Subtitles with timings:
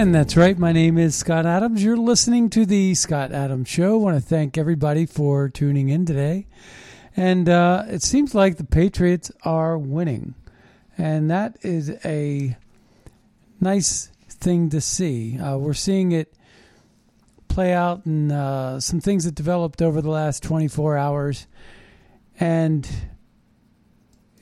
[0.00, 0.58] And that's right.
[0.58, 1.84] My name is Scott Adams.
[1.84, 3.96] You're listening to the Scott Adams Show.
[4.00, 6.46] I want to thank everybody for tuning in today.
[7.18, 10.36] And uh, it seems like the Patriots are winning.
[10.96, 12.56] And that is a
[13.60, 15.38] nice thing to see.
[15.38, 16.32] Uh, we're seeing it
[17.48, 21.46] play out in uh, some things that developed over the last 24 hours.
[22.40, 22.88] And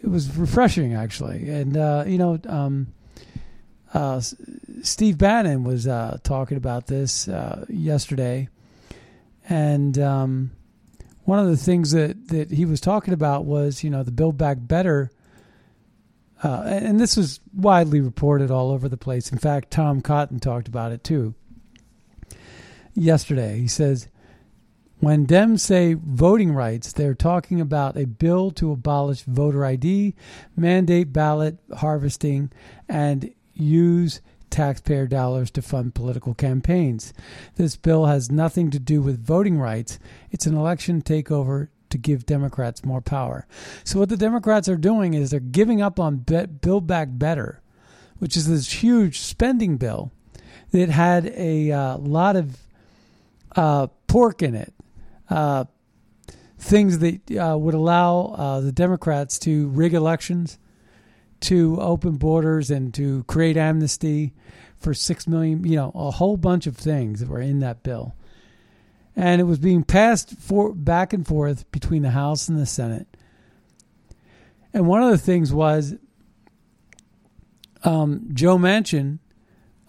[0.00, 1.50] it was refreshing, actually.
[1.50, 2.92] And, uh, you know, um,
[3.94, 4.20] uh,
[4.82, 8.48] Steve Bannon was uh, talking about this uh, yesterday,
[9.48, 10.50] and um,
[11.24, 14.36] one of the things that, that he was talking about was, you know, the Build
[14.38, 15.10] Back Better,
[16.42, 19.32] uh, and this was widely reported all over the place.
[19.32, 21.34] In fact, Tom Cotton talked about it too
[22.94, 23.58] yesterday.
[23.58, 24.08] He says,
[25.00, 30.14] when Dems say voting rights, they're talking about a bill to abolish voter ID,
[30.56, 32.50] mandate ballot harvesting,
[32.88, 34.20] and use
[34.50, 37.12] taxpayer dollars to fund political campaigns.
[37.56, 39.98] This bill has nothing to do with voting rights.
[40.30, 43.46] It's an election takeover to give Democrats more power.
[43.84, 47.60] So what the Democrats are doing is they're giving up on Build Back Better,
[48.18, 50.12] which is this huge spending bill
[50.70, 52.58] that had a uh, lot of
[53.56, 54.74] uh, pork in it.
[55.30, 55.64] Uh,
[56.58, 60.58] things that uh, would allow uh, the Democrats to rig elections,
[61.40, 64.34] to open borders and to create amnesty
[64.76, 68.14] for six million, you know, a whole bunch of things that were in that bill.
[69.16, 73.08] And it was being passed for back and forth between the House and the Senate.
[74.72, 75.94] And one of the things was
[77.82, 79.18] um, Joe Manchin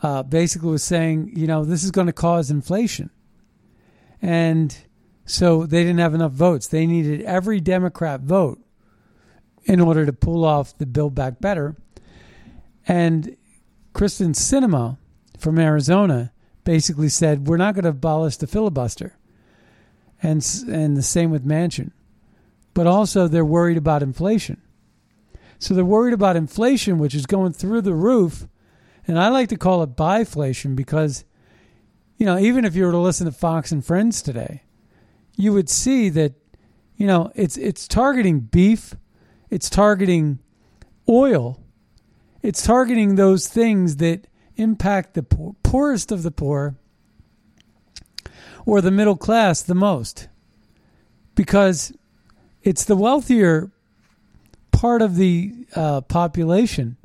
[0.01, 3.09] uh, basically was saying, you know, this is going to cause inflation.
[4.21, 4.75] And
[5.25, 6.67] so they didn't have enough votes.
[6.67, 8.59] They needed every Democrat vote
[9.69, 11.75] in order to pull off the Build Back Better.
[12.87, 13.37] And
[13.93, 14.97] Kyrsten Sinema
[15.37, 19.15] from Arizona basically said, "We're not going to abolish the filibuster,"
[20.23, 21.91] and and the same with Manchin,
[22.73, 24.57] But also, they're worried about inflation.
[25.59, 28.47] So they're worried about inflation, which is going through the roof,
[29.07, 31.25] and I like to call it biflation because,
[32.17, 34.63] you know, even if you were to listen to Fox and Friends today,
[35.35, 36.33] you would see that,
[36.95, 38.95] you know, it's it's targeting beef
[39.49, 40.39] it's targeting
[41.07, 41.59] oil.
[42.41, 46.75] It's targeting those things that impact the poor, poorest of the poor
[48.65, 50.27] or the middle class the most.
[51.35, 51.93] Because
[52.63, 53.71] it's the wealthier
[54.71, 56.97] part of the uh, population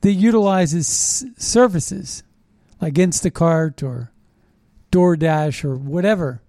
[0.00, 2.22] that utilizes services
[2.80, 4.10] like Instacart or
[4.90, 6.42] DoorDash or whatever.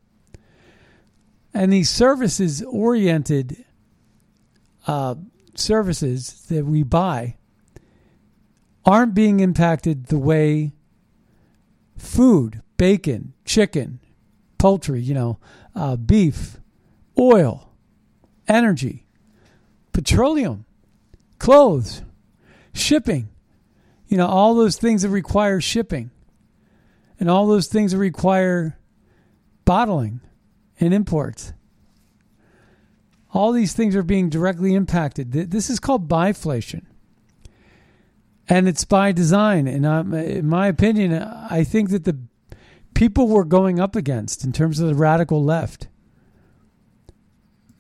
[1.54, 3.64] And these services oriented
[4.88, 5.16] uh,
[5.56, 7.36] services that we buy
[8.86, 10.74] aren't being impacted the way
[11.98, 14.00] food, bacon, chicken,
[14.58, 15.40] poultry, you know,
[15.76, 16.58] uh, beef,
[17.18, 17.72] oil,
[18.48, 19.06] energy,
[19.94, 20.66] petroleum,
[21.40, 22.02] clothes,
[22.74, 23.30] shipping,
[24.08, 26.12] you know, all those things that require shipping
[27.20, 28.78] and all those things that require
[29.66, 30.20] bottling
[30.80, 31.54] and imports.
[33.34, 35.32] All these things are being directly impacted.
[35.32, 36.84] This is called biflation.
[38.50, 39.68] and it's by design.
[39.68, 42.18] And in my opinion, I think that the
[42.94, 45.88] people we're going up against in terms of the radical left,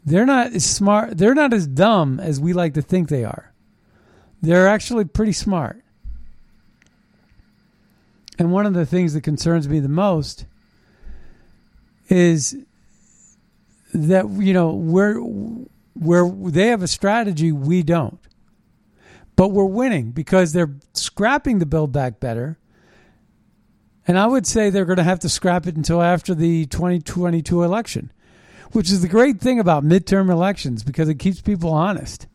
[0.05, 1.17] they're not as smart.
[1.17, 3.53] They're not as dumb as we like to think they are.
[4.41, 5.83] They're actually pretty smart.
[8.39, 10.45] And one of the things that concerns me the most
[12.09, 12.57] is
[13.93, 15.19] that you know we're
[15.93, 18.19] where they have a strategy we don't.
[19.35, 22.57] But we're winning because they're scrapping the build back better.
[24.05, 27.63] And i would say they're going to have to scrap it until after the 2022
[27.63, 28.11] election
[28.73, 32.27] which is the great thing about midterm elections because it keeps people honest.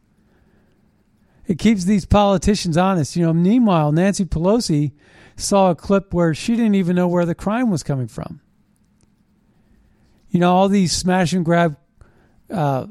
[1.48, 3.16] It keeps these politicians honest.
[3.16, 4.92] You know meanwhile nancy pelosi
[5.36, 8.40] saw a clip where she didn't even know where the crime was coming from
[10.30, 11.76] you know, all these smash and grab
[12.50, 12.86] uh,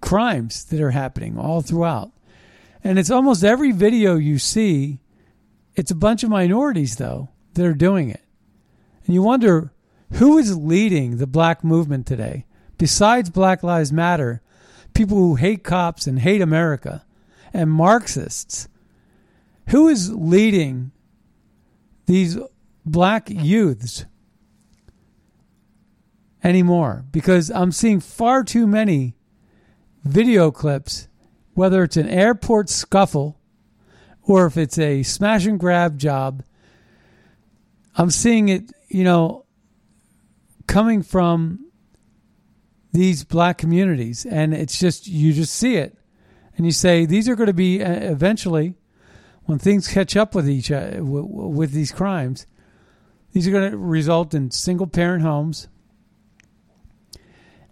[0.00, 2.12] crimes that are happening all throughout.
[2.84, 5.00] And it's almost every video you see,
[5.74, 8.22] it's a bunch of minorities, though, that are doing it.
[9.04, 9.72] And you wonder
[10.12, 12.46] who is leading the black movement today,
[12.78, 14.42] besides Black Lives Matter,
[14.94, 17.04] people who hate cops and hate America,
[17.52, 18.68] and Marxists.
[19.68, 20.92] Who is leading
[22.06, 22.38] these
[22.86, 24.06] black youths
[26.42, 29.16] anymore because I'm seeing far too many
[30.04, 31.08] video clips,
[31.54, 33.38] whether it's an airport scuffle
[34.22, 36.42] or if it's a smash and grab job.
[37.96, 39.46] I'm seeing it, you know,
[40.66, 41.68] coming from
[42.92, 44.24] these black communities.
[44.24, 45.96] And it's just, you just see it.
[46.56, 48.74] And you say, these are going to be uh, eventually,
[49.44, 52.46] when things catch up with each uh, with these crimes,
[53.32, 55.68] these are going to result in single parent homes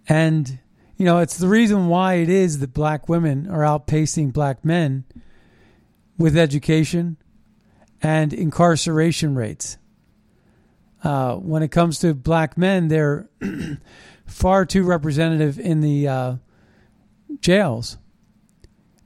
[0.07, 0.59] and,
[0.97, 5.03] you know, it's the reason why it is that black women are outpacing black men
[6.17, 7.17] with education
[8.01, 9.77] and incarceration rates.
[11.03, 13.29] Uh, when it comes to black men, they're
[14.25, 16.35] far too representative in the uh,
[17.39, 17.97] jails.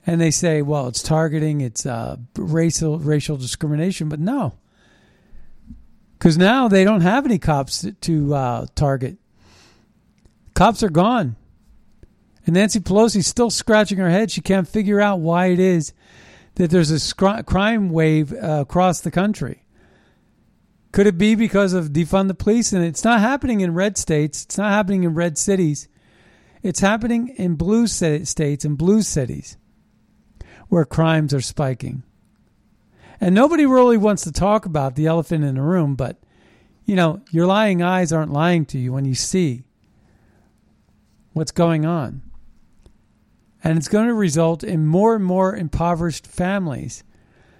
[0.05, 4.53] And they say, well, it's targeting, it's uh, racial racial discrimination, but no,
[6.17, 9.17] because now they don't have any cops to, to uh, target.
[10.61, 11.37] Cops are gone.
[12.45, 14.29] And Nancy Pelosi's still scratching her head.
[14.29, 15.91] She can't figure out why it is
[16.53, 19.63] that there's a scr- crime wave uh, across the country.
[20.91, 22.73] Could it be because of defund the police?
[22.73, 24.43] And it's not happening in red states.
[24.43, 25.87] It's not happening in red cities.
[26.61, 29.57] It's happening in blue states and blue cities
[30.67, 32.03] where crimes are spiking.
[33.19, 36.21] And nobody really wants to talk about the elephant in the room, but
[36.85, 39.63] you know, your lying eyes aren't lying to you when you see
[41.33, 42.21] what's going on.
[43.63, 47.03] And it's going to result in more and more impoverished families,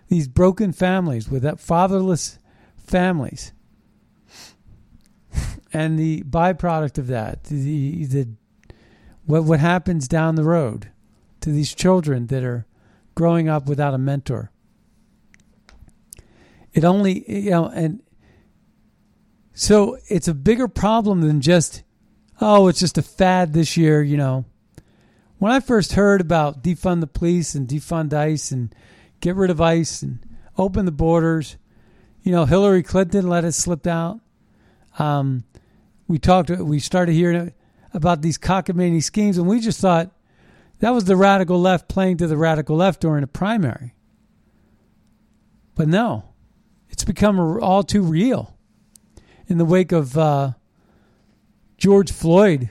[0.07, 2.39] these broken families with fatherless
[2.77, 3.53] families.
[5.73, 8.27] And the byproduct of that, the, the
[9.25, 10.89] what what happens down the road
[11.39, 12.65] to these children that are
[13.15, 14.51] growing up without a mentor.
[16.73, 18.01] It only you know and
[19.53, 21.83] so it's a bigger problem than just
[22.41, 24.45] oh, it's just a fad this year, you know.
[25.37, 28.75] When I first heard about defund the police and defund ICE and
[29.21, 30.19] get rid of ICE and
[30.57, 31.57] open the borders,
[32.21, 34.19] you know, Hillary Clinton let it slip out.
[34.99, 35.43] Um,
[36.07, 37.53] we talked, we started hearing
[37.93, 40.11] about these cockamamie schemes, and we just thought
[40.79, 43.95] that was the radical left playing to the radical left during a primary.
[45.75, 46.25] But no,
[46.89, 48.57] it's become all too real
[49.47, 50.51] in the wake of uh,
[51.81, 52.69] George Floyd,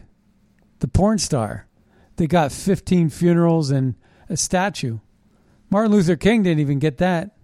[0.79, 1.67] the porn star,
[2.15, 3.97] they got 15 funerals and
[4.29, 5.01] a statue.
[5.69, 7.37] Martin Luther King didn't even get that.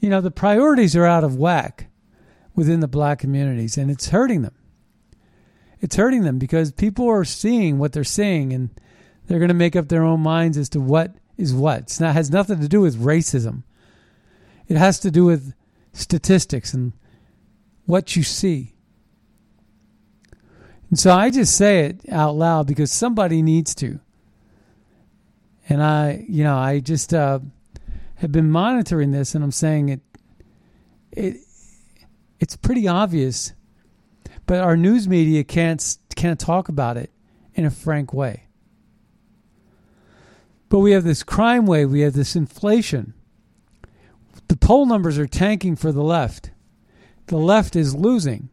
[0.00, 1.90] You know, the priorities are out of whack
[2.56, 4.56] within the black communities, and it's hurting them.
[5.80, 8.70] It's hurting them because people are seeing what they're seeing, and
[9.28, 11.82] they're going to make up their own minds as to what is what.
[11.82, 13.62] It's not has nothing to do with racism.
[14.66, 15.54] It has to do with
[15.92, 16.94] statistics and
[17.84, 18.72] what you see.
[20.90, 24.00] And so I just say it out loud because somebody needs to.
[25.68, 27.40] And I, you know, I just uh,
[28.16, 30.00] have been monitoring this, and I'm saying it.
[31.12, 31.36] It
[32.38, 33.52] it's pretty obvious,
[34.46, 37.10] but our news media can't can't talk about it
[37.54, 38.46] in a frank way.
[40.68, 43.14] But we have this crime wave, we have this inflation.
[44.48, 46.50] The poll numbers are tanking for the left.
[47.26, 48.50] The left is losing.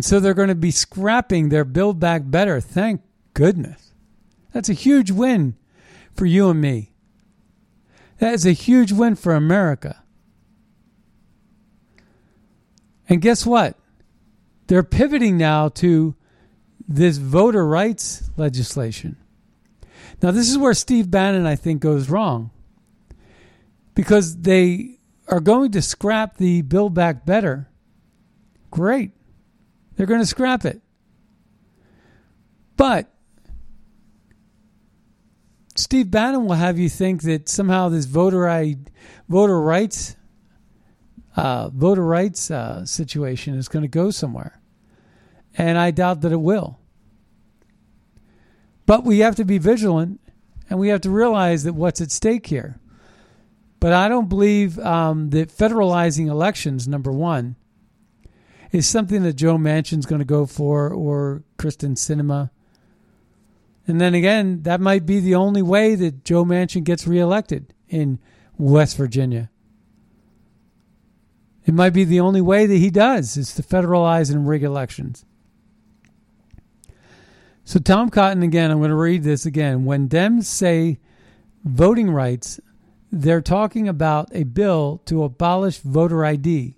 [0.00, 2.58] And so they're going to be scrapping their Build Back Better.
[2.58, 3.02] Thank
[3.34, 3.92] goodness.
[4.50, 5.58] That's a huge win
[6.14, 6.94] for you and me.
[8.16, 10.02] That is a huge win for America.
[13.10, 13.76] And guess what?
[14.68, 16.14] They're pivoting now to
[16.88, 19.18] this voter rights legislation.
[20.22, 22.52] Now, this is where Steve Bannon, I think, goes wrong
[23.94, 24.96] because they
[25.28, 27.68] are going to scrap the Build Back Better.
[28.70, 29.10] Great.
[30.00, 30.80] They're going to scrap it.
[32.78, 33.12] But
[35.74, 38.76] Steve Bannon will have you think that somehow this voter I,
[39.28, 40.16] voter rights
[41.36, 44.58] uh, voter rights uh, situation is going to go somewhere,
[45.58, 46.78] and I doubt that it will.
[48.86, 50.18] But we have to be vigilant,
[50.70, 52.80] and we have to realize that what's at stake here.
[53.80, 57.56] But I don't believe um, that federalizing elections, number one,
[58.72, 62.50] is something that Joe Manchin's going to go for or Kyrsten Sinema.
[63.86, 68.18] And then again, that might be the only way that Joe Manchin gets reelected in
[68.56, 69.50] West Virginia.
[71.66, 75.24] It might be the only way that he does is to federalize and rig elections.
[77.64, 79.84] So Tom Cotton again, I'm going to read this again.
[79.84, 80.98] When Dems say
[81.64, 82.60] voting rights,
[83.12, 86.76] they're talking about a bill to abolish voter ID,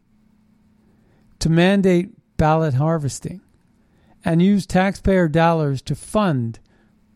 [1.42, 3.40] to mandate ballot harvesting,
[4.24, 6.60] and use taxpayer dollars to fund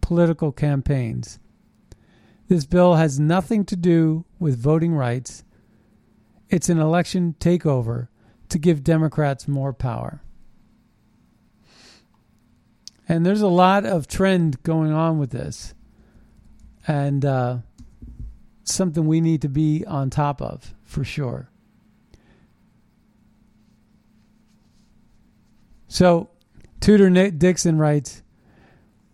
[0.01, 1.39] political campaigns.
[2.49, 5.45] This bill has nothing to do with voting rights
[6.49, 8.09] it's an election takeover
[8.49, 10.23] to give Democrats more power.
[13.09, 15.73] And there's a lot of trend going on with this.
[16.89, 17.59] And uh,
[18.65, 21.49] something we need to be on top of for sure.
[25.97, 26.29] So,
[26.81, 28.23] Tudor Nick Dixon writes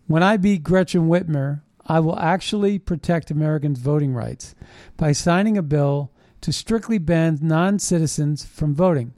[0.07, 4.53] When I beat Gretchen Whitmer, I will actually protect Americans' voting rights
[4.97, 6.11] by signing a bill
[6.41, 9.13] to strictly ban non citizens from voting.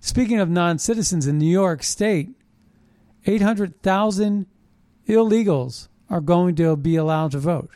[0.00, 2.34] Speaking of non citizens in New York State,
[3.24, 4.44] 800,000
[5.08, 7.70] illegals are going to be allowed to vote.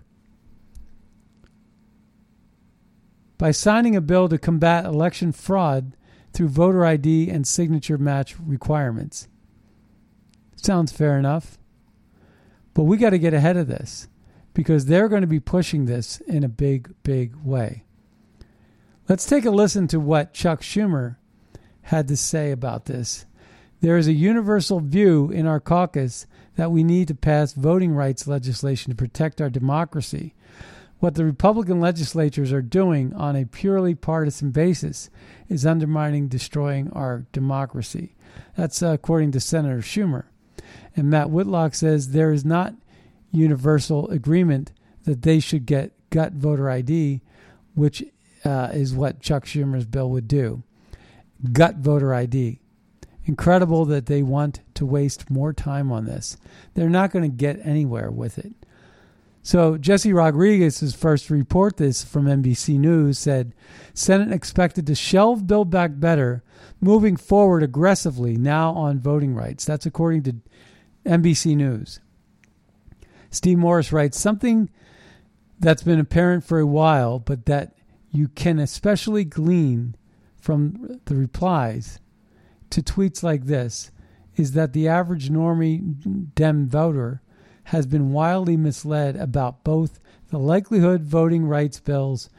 [3.38, 5.96] By signing a bill to combat election fraud
[6.33, 9.29] through voter ID and signature match requirements.
[10.57, 11.59] Sounds fair enough.
[12.75, 14.09] But we got to get ahead of this
[14.55, 17.85] because they're going to be pushing this in a big, big way.
[19.09, 21.17] Let's take a listen to what Chuck Schumer
[21.83, 23.27] had to say about this.
[23.81, 28.29] There is a universal view in our caucus that we need to pass voting rights
[28.29, 30.35] legislation to protect our democracy.
[31.02, 35.11] What the Republican legislatures are doing on a purely partisan basis
[35.49, 38.14] is undermining, destroying our democracy.
[38.56, 40.26] That's uh, according to Senator Schumer.
[40.94, 42.75] And Matt Whitlock says there is not
[43.32, 44.71] universal agreement
[45.02, 47.21] that they should get gut voter ID,
[47.75, 48.04] which
[48.44, 50.62] uh, is what Chuck Schumer's bill would do.
[51.52, 52.61] Gut voter ID.
[53.25, 56.37] Incredible that they want to waste more time on this.
[56.75, 58.54] They're not going to get anywhere with it.
[59.42, 63.54] So Jesse Rodriguez's first report this from NBC News said
[63.92, 66.44] Senate expected to shelve Build Back Better,
[66.80, 69.64] moving forward aggressively now on voting rights.
[69.64, 70.37] That's according to
[71.04, 71.99] NBC News.
[73.30, 74.70] Steve Morris writes something
[75.58, 77.75] that's been apparent for a while, but that
[78.11, 79.96] you can especially glean
[80.38, 81.99] from the replies
[82.70, 83.90] to tweets like this
[84.37, 87.22] is that the average normie Dem voter
[87.73, 89.99] has been wildly misled about both
[90.31, 92.31] the likelihood voting rights bills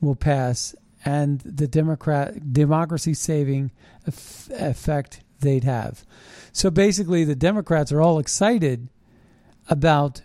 [0.00, 0.74] will pass
[1.04, 3.70] and the Democrat democracy saving
[4.06, 6.04] effect they'd have.
[6.52, 8.88] So basically, the Democrats are all excited
[9.68, 10.22] about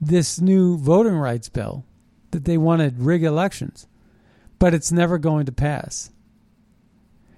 [0.00, 1.84] this new voting rights bill
[2.30, 3.86] that they wanted rig elections
[4.58, 6.10] but it's never going to pass.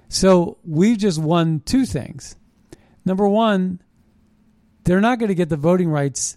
[0.08, 2.36] So we've just won two things.
[3.04, 3.80] Number one,
[4.84, 6.36] they're not going to get the voting rights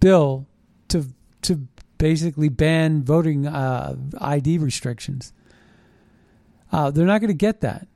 [0.00, 0.46] bill
[0.88, 1.06] to
[1.42, 5.32] to basically ban voting uh, ID restrictions.
[6.72, 7.86] Uh, they're not going to get that.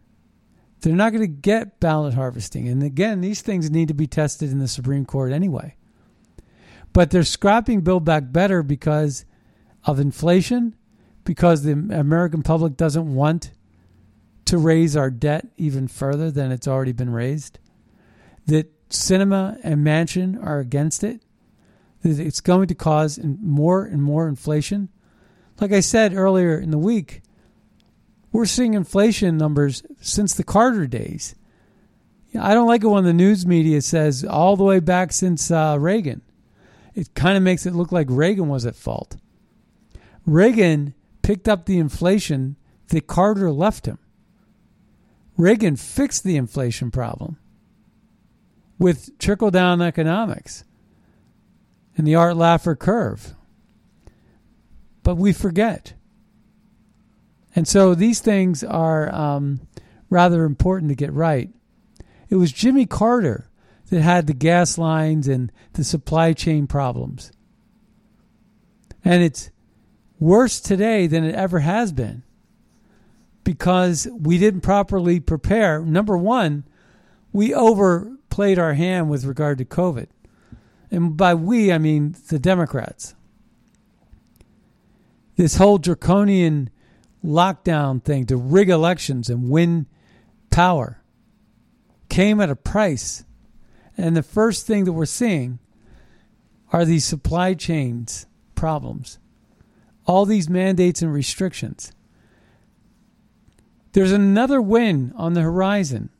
[0.80, 2.68] They're not going to get ballot harvesting.
[2.68, 5.76] And again, these things need to be tested in the Supreme Court anyway.
[6.92, 9.24] But they're scrapping Build Back Better because
[9.84, 10.74] of inflation
[11.24, 13.52] because the American public doesn't want
[14.44, 17.58] to raise our debt even further than it's already been raised,
[18.46, 21.22] that Sinema and Manchin are against it,
[22.02, 24.90] it's going to cause more and more inflation.
[25.60, 27.22] Like I said earlier in the week,
[28.30, 31.34] we're seeing inflation numbers since the Carter days.
[32.38, 35.76] I don't like it when the news media says all the way back since uh,
[35.78, 36.20] Reagan.
[36.94, 39.16] It kind of makes it look like Reagan was at fault.
[40.26, 42.56] Reagan picked up the inflation
[42.88, 43.98] that Carter left him.
[45.36, 47.38] Reagan fixed the inflation problem
[48.78, 50.64] with trickle down economics
[51.96, 53.34] and the Art Laffer curve.
[55.02, 55.94] But we forget.
[57.54, 59.60] And so these things are um,
[60.10, 61.50] rather important to get right.
[62.28, 63.48] It was Jimmy Carter
[63.90, 67.30] that had the gas lines and the supply chain problems.
[69.04, 69.50] And it's
[70.18, 72.22] worse today than it ever has been
[73.44, 75.80] because we didn't properly prepare.
[75.80, 76.64] Number one,
[77.32, 77.52] we
[78.34, 80.08] overplayed our hand with regard to COVID.
[80.90, 83.14] And by we, I mean the Democrats.
[85.36, 86.68] This whole draconian
[87.24, 89.86] lockdown thing to rig elections and win
[90.50, 91.00] power
[92.08, 93.24] came at a price.
[93.96, 95.60] And the first thing that we're seeing
[96.72, 98.26] are these supply chains
[98.56, 99.20] problems,
[100.06, 101.92] all these mandates and restrictions.
[103.92, 106.10] There's another win on the horizon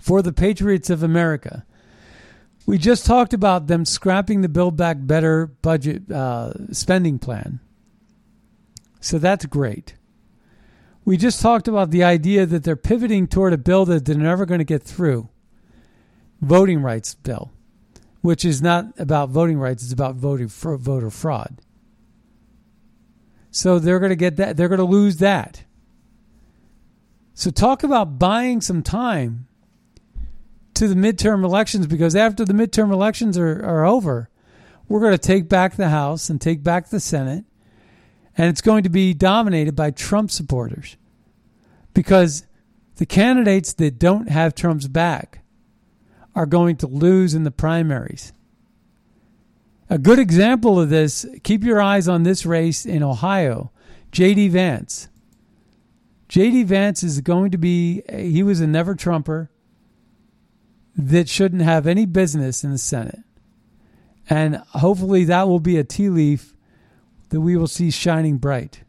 [0.00, 1.64] for the Patriots of America.
[2.66, 7.60] We just talked about them scrapping the Build Back Better budget uh, spending plan.
[9.00, 9.94] So that's great.
[11.04, 14.46] We just talked about the idea that they're pivoting toward a bill that they're never
[14.46, 15.28] going to get through
[16.40, 17.50] voting rights bill,
[18.22, 21.60] which is not about voting rights, it's about voting for voter fraud.
[23.50, 25.64] So they're going to get that, they're going to lose that.
[27.34, 29.46] So talk about buying some time
[30.80, 34.30] to the midterm elections because after the midterm elections are, are over,
[34.88, 37.44] we're going to take back the House and take back the Senate,
[38.34, 40.96] and it's going to be dominated by Trump supporters
[41.92, 42.46] because
[42.96, 45.40] the candidates that don't have Trump's back
[46.34, 48.32] are going to lose in the primaries.
[49.90, 53.70] A good example of this, keep your eyes on this race in Ohio,
[54.12, 54.48] J.D.
[54.48, 55.08] Vance.
[56.30, 56.62] J.D.
[56.62, 59.50] Vance is going to be, he was a never Trumper
[61.08, 63.20] that shouldn't have any business in the Senate.
[64.28, 66.54] And hopefully that will be a tea leaf
[67.30, 68.82] that we will see shining bright.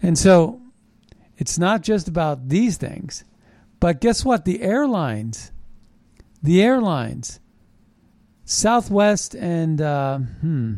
[0.00, 0.60] And so
[1.36, 3.24] it's not just about these things,
[3.80, 4.44] but guess what?
[4.44, 5.52] The airlines,
[6.42, 7.40] the airlines,
[8.44, 10.74] Southwest and, uh, hmm,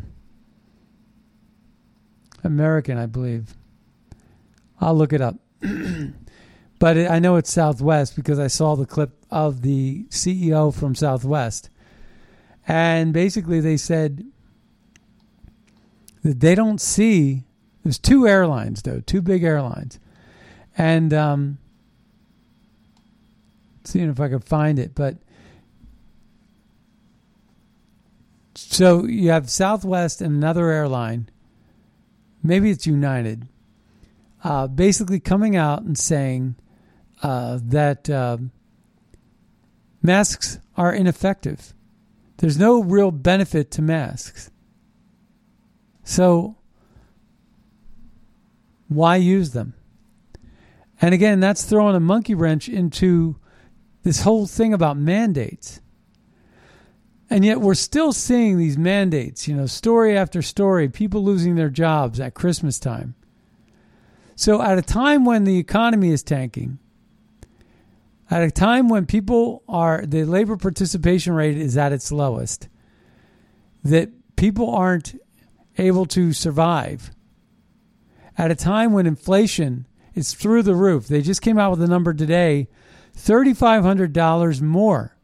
[2.43, 3.55] American, I believe
[4.79, 5.35] I'll look it up.
[6.81, 10.95] but it, I know it's Southwest because I saw the clip of the CEO from
[10.95, 11.69] Southwest.
[12.67, 14.25] And basically, they said
[16.23, 17.43] that they don't see.
[17.83, 19.99] There's two airlines, though, two big airlines.
[20.75, 21.59] And um,
[23.83, 24.95] seeing if I could find it.
[24.95, 25.17] But
[28.55, 31.29] so you have Southwest and another airline.
[32.41, 33.47] Maybe it's United
[34.43, 36.55] uh, basically coming out and saying
[37.21, 38.37] uh, that uh,
[40.01, 41.73] masks are ineffective.
[42.37, 44.49] There's no real benefit to masks.
[46.03, 46.57] So,
[48.87, 49.75] why use them?
[51.01, 53.37] And again, that's throwing a monkey wrench into
[54.03, 55.79] this whole thing about mandates.
[57.29, 61.69] And yet, we're still seeing these mandates, you know, story after story, people losing their
[61.69, 63.15] jobs at Christmas time.
[64.35, 66.79] So, at a time when the economy is tanking,
[68.31, 72.69] at a time when people are, the labor participation rate is at its lowest,
[73.83, 75.19] that people aren't
[75.77, 77.11] able to survive,
[78.37, 81.87] at a time when inflation is through the roof, they just came out with a
[81.87, 82.67] number today
[83.17, 85.17] $3,500 more.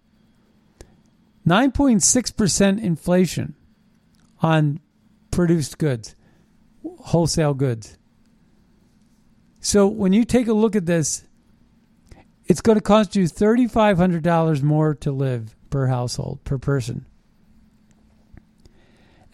[1.48, 3.56] 9.6% inflation
[4.42, 4.82] on
[5.32, 6.14] produced goods,
[7.00, 7.98] wholesale goods.
[9.62, 11.24] So when you take a look at this,
[12.48, 17.06] it's going to cost you $3,500 more to live per household, per person.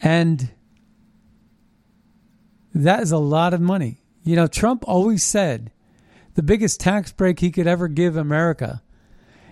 [0.02, 0.52] And
[2.74, 4.02] that is a lot of money.
[4.24, 5.72] You know, Trump always said
[6.34, 8.82] the biggest tax break he could ever give America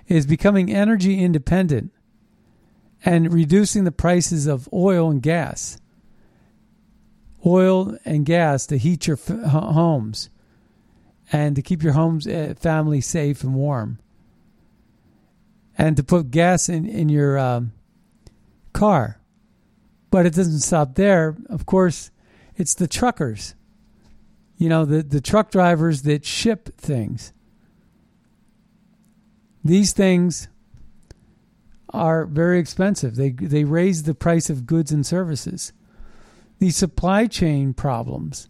[0.07, 1.91] is becoming energy independent
[3.05, 5.77] and reducing the prices of oil and gas.
[7.45, 10.29] Oil and gas to heat your f- homes
[11.31, 13.99] and to keep your homes uh, family safe and warm.
[15.77, 17.71] And to put gas in in your um,
[18.73, 19.19] car.
[20.11, 21.37] But it doesn't stop there.
[21.49, 22.11] Of course
[22.55, 23.55] it's the truckers.
[24.57, 27.33] You know the the truck drivers that ship things.
[29.63, 30.49] These things
[31.89, 33.15] are very expensive.
[33.15, 35.73] They they raise the price of goods and services.
[36.59, 38.49] These supply chain problems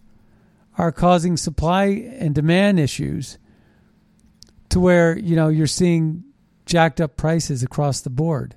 [0.82, 3.38] are causing supply and demand issues
[4.67, 6.24] to where, you know, you're seeing
[6.65, 8.56] jacked up prices across the board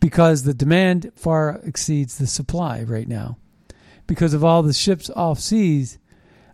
[0.00, 3.38] because the demand far exceeds the supply right now.
[4.08, 5.98] Because of all the ships off seas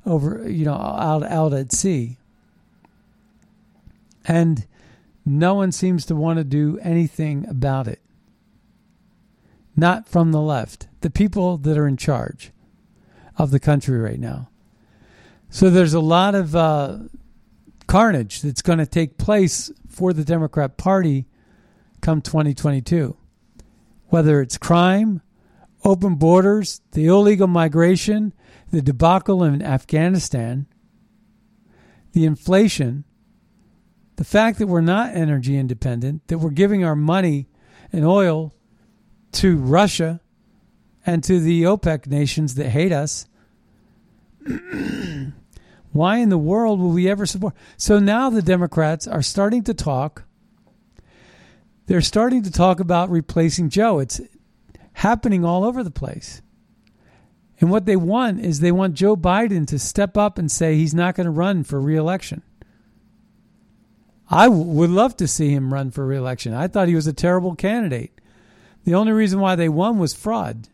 [0.04, 2.18] over you know out out at sea.
[4.26, 4.66] And
[5.24, 8.02] no one seems to want to do anything about it.
[9.74, 10.88] Not from the left.
[11.00, 12.52] The people that are in charge
[13.38, 14.49] of the country right now
[15.50, 16.98] so there's a lot of uh,
[17.86, 21.26] carnage that's going to take place for the democrat party
[22.00, 23.16] come 2022
[24.08, 25.22] whether it's crime
[25.84, 28.32] open borders, the illegal migration,
[28.70, 30.66] the debacle in Afghanistan,
[32.12, 33.04] the inflation,
[34.16, 37.48] the fact that we're not energy independent, that we're giving our money
[37.92, 38.54] and oil
[39.32, 40.20] to Russia
[41.06, 43.26] and to the OPEC nations that hate us.
[45.92, 47.54] Why in the world will we ever support?
[47.76, 50.24] So now the Democrats are starting to talk.
[51.86, 53.98] They're starting to talk about replacing Joe.
[53.98, 54.20] It's
[54.92, 56.42] happening all over the place.
[57.60, 60.94] And what they want is they want Joe Biden to step up and say he's
[60.94, 62.42] not going to run for reelection.
[64.30, 66.54] I w- would love to see him run for reelection.
[66.54, 68.12] I thought he was a terrible candidate.
[68.84, 70.68] The only reason why they won was fraud.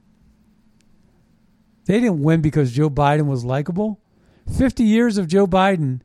[1.87, 4.01] They didn't win because Joe Biden was likable.
[4.57, 6.01] 50 years of Joe Biden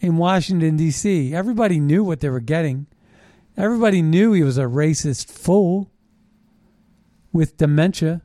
[0.00, 2.86] in Washington, D.C., everybody knew what they were getting.
[3.56, 5.90] Everybody knew he was a racist fool
[7.32, 8.22] with dementia.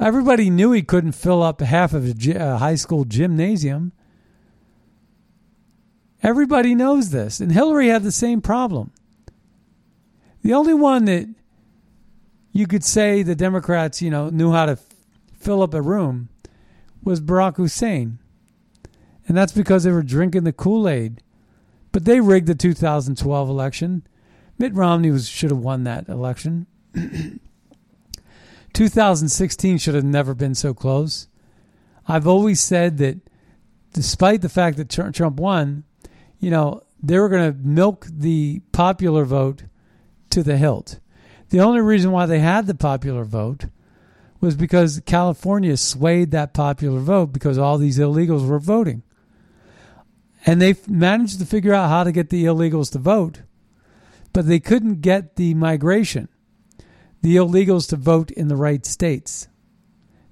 [0.00, 3.92] Everybody knew he couldn't fill up half of a uh, high school gymnasium.
[6.22, 7.40] Everybody knows this.
[7.40, 8.92] And Hillary had the same problem.
[10.42, 11.28] The only one that
[12.52, 14.84] you could say the Democrats, you know, knew how to f-
[15.34, 16.28] fill up a room
[17.02, 18.18] was Barack Hussein.
[19.26, 21.22] And that's because they were drinking the Kool Aid.
[21.90, 24.06] But they rigged the 2012 election.
[24.58, 26.66] Mitt Romney was, should have won that election.
[28.72, 31.28] 2016 should have never been so close.
[32.06, 33.18] I've always said that
[33.92, 35.84] despite the fact that Trump won,
[36.38, 39.64] you know, they were going to milk the popular vote
[40.30, 40.98] to the hilt.
[41.52, 43.66] The only reason why they had the popular vote
[44.40, 49.02] was because California swayed that popular vote because all these illegals were voting.
[50.44, 53.42] And they managed to figure out how to get the illegals to vote
[54.32, 56.28] but they couldn't get the migration,
[57.20, 59.48] the illegals to vote in the right states.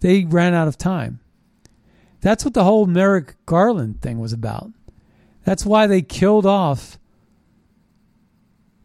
[0.01, 1.21] They ran out of time.
[2.21, 4.73] That's what the whole Merrick Garland thing was about.
[5.45, 6.99] That's why they killed off.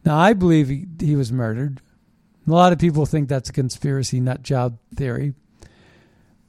[0.05, 1.81] Now, I believe he, he was murdered.
[2.47, 5.33] A lot of people think that's a conspiracy, nut job theory.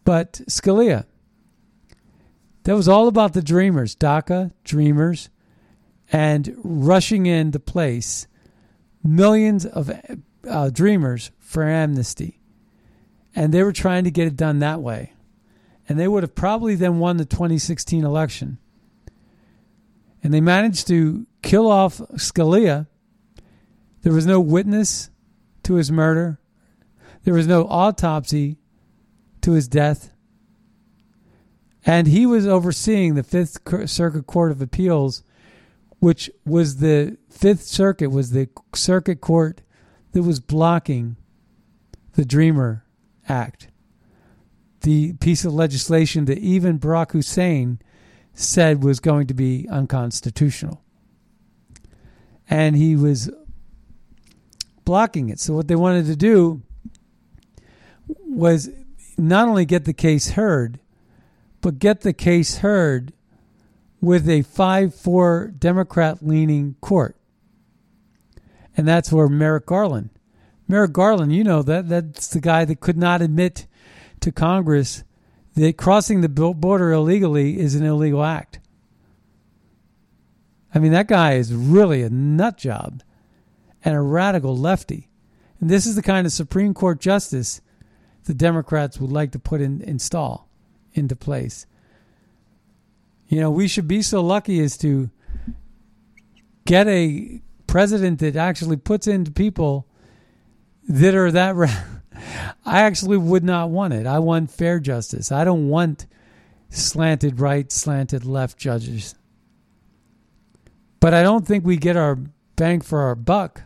[0.05, 1.07] But Scalia,
[2.65, 5.31] that was all about the dreamers, DACA, dreamers,
[6.13, 8.27] and rushing into place
[9.03, 9.91] millions of
[10.49, 12.41] uh, dreamers for amnesty.
[13.35, 15.13] And they were trying to get it done that way.
[15.89, 18.59] And they would have probably then won the 2016 election.
[20.23, 22.87] And they managed to kill off Scalia.
[24.03, 25.11] There was no witness
[25.67, 26.41] to his murder,
[27.25, 28.59] there was no autopsy
[29.43, 30.13] to his death.
[31.85, 35.23] And he was overseeing the Fifth Circuit Court of Appeals
[35.99, 39.63] which was the Fifth Circuit, was the circuit court
[40.13, 41.17] that was blocking
[42.15, 42.85] the Dreamer
[43.29, 43.69] Act,
[44.83, 47.81] the piece of legislation that even Barack Hussein
[48.35, 50.83] said was going to be unconstitutional.
[52.49, 53.31] And he was
[54.87, 55.39] blocking it.
[55.39, 56.63] So, what they wanted to do
[58.25, 58.71] was
[59.19, 60.81] not only get the case heard,
[61.61, 63.13] but get the case heard
[64.01, 67.17] with a 5 4 Democrat leaning court.
[68.77, 70.11] And that's where Merrick Garland.
[70.69, 73.67] Merrick Garland, you know that that's the guy that could not admit
[74.21, 75.05] to Congress
[75.55, 78.61] that crossing the border illegally is an illegal act.
[80.75, 83.03] I mean, that guy is really a nut job
[83.87, 85.09] and a radical lefty.
[85.61, 87.61] And this is the kind of Supreme Court justice
[88.25, 90.49] the Democrats would like to put in install
[90.93, 91.67] into place.
[93.29, 95.09] You know, we should be so lucky as to
[96.65, 99.87] get a president that actually puts into people
[100.89, 101.55] that are that.
[102.67, 104.05] I actually would not want it.
[104.05, 105.31] I want fair justice.
[105.31, 106.07] I don't want
[106.71, 109.15] slanted right, slanted left judges.
[110.99, 112.19] But I don't think we get our
[112.57, 113.63] bang for our buck.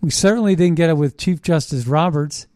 [0.00, 2.46] We certainly didn't get it with Chief Justice Roberts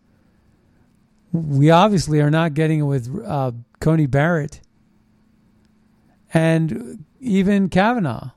[1.33, 4.61] We obviously are not getting it with uh, Coney Barrett
[6.33, 8.31] and even Kavanaugh.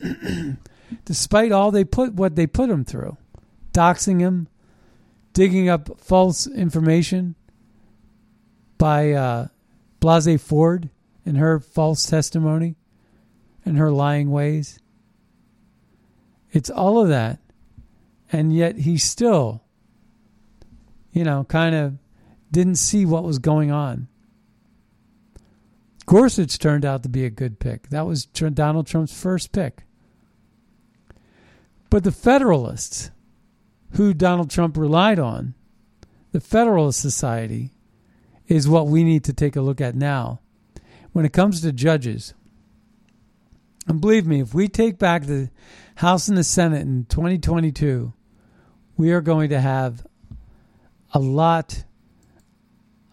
[1.04, 3.16] Despite all they put what they put him through,
[3.72, 4.48] doxing him,
[5.32, 7.34] digging up false information
[8.76, 9.46] by uh,
[10.00, 10.90] Blasey Ford
[11.24, 12.76] and her false testimony
[13.64, 14.80] and her lying ways.
[16.50, 17.38] It's all of that.
[18.32, 19.62] And yet he still,
[21.12, 21.98] you know, kind of
[22.50, 24.08] didn't see what was going on.
[26.06, 27.90] Gorsuch turned out to be a good pick.
[27.90, 29.84] That was Donald Trump's first pick.
[31.90, 33.10] But the Federalists,
[33.92, 35.54] who Donald Trump relied on,
[36.32, 37.74] the Federalist Society,
[38.48, 40.40] is what we need to take a look at now.
[41.12, 42.32] When it comes to judges,
[43.86, 45.50] and believe me, if we take back the
[45.96, 48.14] House and the Senate in 2022,
[48.96, 50.06] we are going to have
[51.12, 51.84] a lot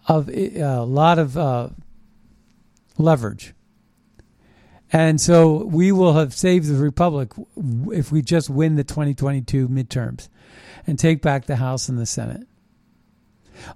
[0.06, 1.68] of a lot of uh,
[2.98, 3.54] leverage.
[4.92, 7.30] And so we will have saved the republic
[7.92, 10.28] if we just win the 2022 midterms
[10.86, 12.46] and take back the House and the Senate.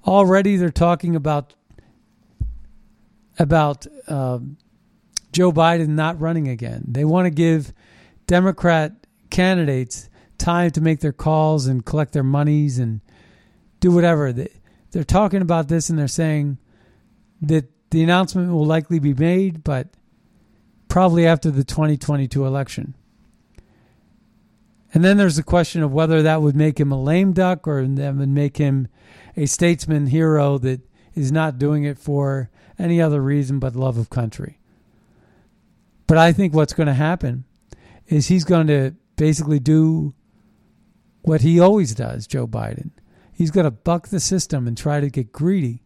[0.06, 1.54] Already they're talking about
[3.38, 4.56] about um,
[5.32, 6.84] Joe Biden not running again.
[6.88, 7.72] They want to give
[8.26, 8.92] Democrat
[9.30, 10.08] candidates
[10.44, 13.00] time to make their calls and collect their monies and
[13.80, 14.30] do whatever.
[14.30, 16.58] They're talking about this and they're saying
[17.40, 19.88] that the announcement will likely be made, but
[20.88, 22.94] probably after the 2022 election.
[24.92, 27.86] And then there's the question of whether that would make him a lame duck or
[27.86, 28.88] that would make him
[29.36, 30.80] a statesman hero that
[31.14, 34.58] is not doing it for any other reason but love of country.
[36.06, 37.44] But I think what's going to happen
[38.08, 40.12] is he's going to basically do
[41.24, 42.90] what he always does, Joe Biden.
[43.32, 45.82] He's going to buck the system and try to get greedy.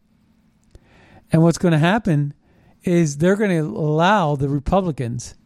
[1.31, 2.35] And what's going to happen
[2.83, 5.37] is they're going to allow the Republicans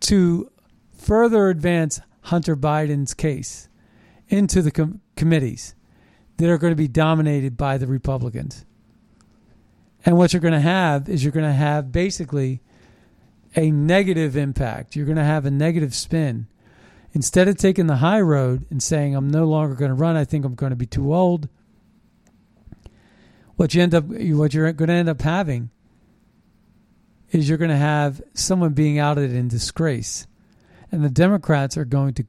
[0.00, 0.50] to
[0.92, 3.68] further advance Hunter Biden's case
[4.28, 5.74] into the com- committees
[6.36, 8.64] that are going to be dominated by the Republicans.
[10.06, 12.62] And what you're going to have is you're going to have basically
[13.56, 14.94] a negative impact.
[14.94, 16.46] You're going to have a negative spin.
[17.12, 20.24] Instead of taking the high road and saying, I'm no longer going to run, I
[20.24, 21.48] think I'm going to be too old.
[23.56, 25.70] What you end up, what you're going to end up having
[27.30, 30.26] is you're going to have someone being outed in disgrace,
[30.90, 32.26] and the Democrats are going to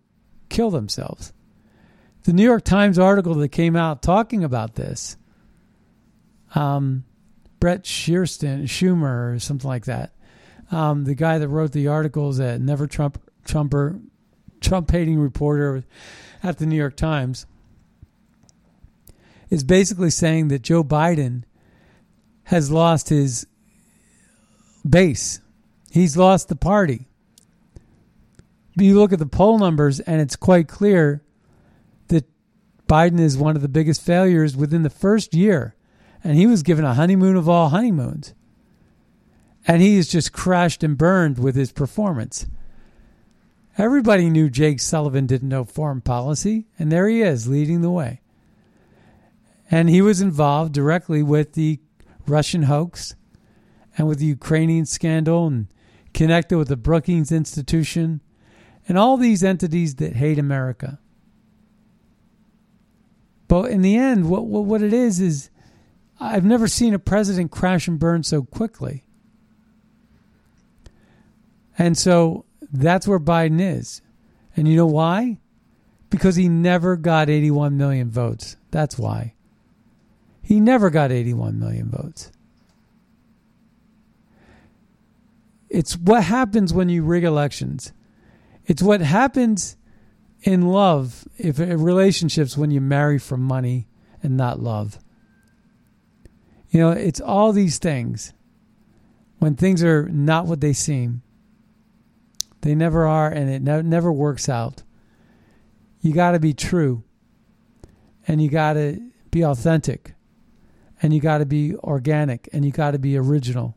[0.49, 1.33] kill themselves.
[2.23, 5.17] The New York Times article that came out talking about this,
[6.53, 7.03] um,
[7.59, 10.11] Brett Shearston, Schumer, or something like that,
[10.71, 13.99] um, the guy that wrote the articles at Never Trump Trumper,
[14.61, 15.83] Trump hating reporter
[16.43, 17.45] at the New York Times,
[19.49, 21.43] is basically saying that Joe Biden
[22.45, 23.45] has lost his
[24.87, 25.41] base.
[25.91, 27.07] He's lost the party.
[28.75, 31.21] You look at the poll numbers, and it's quite clear
[32.07, 32.25] that
[32.87, 35.75] Biden is one of the biggest failures within the first year.
[36.23, 38.33] And he was given a honeymoon of all honeymoons.
[39.67, 42.47] And he has just crashed and burned with his performance.
[43.77, 48.21] Everybody knew Jake Sullivan didn't know foreign policy, and there he is leading the way.
[49.69, 51.79] And he was involved directly with the
[52.27, 53.15] Russian hoax
[53.97, 55.67] and with the Ukrainian scandal and
[56.13, 58.21] connected with the Brookings Institution
[58.87, 60.99] and all these entities that hate America.
[63.47, 65.49] But in the end, what, what, what it is is
[66.19, 69.05] I've never seen a president crash and burn so quickly.
[71.77, 74.01] And so that's where Biden is.
[74.55, 75.39] And you know why?
[76.09, 78.57] Because he never got 81 million votes.
[78.71, 79.33] That's why.
[80.41, 82.31] He never got 81 million votes.
[85.69, 87.93] It's what happens when you rig elections.
[88.65, 89.77] It's what happens
[90.43, 93.87] in love, if in relationships when you marry for money
[94.21, 94.99] and not love.
[96.69, 98.33] You know, it's all these things.
[99.39, 101.21] When things are not what they seem,
[102.61, 104.83] they never are, and it ne- never works out.
[106.01, 107.03] You got to be true,
[108.27, 110.13] and you got to be authentic,
[111.01, 113.75] and you got to be organic, and you got to be original.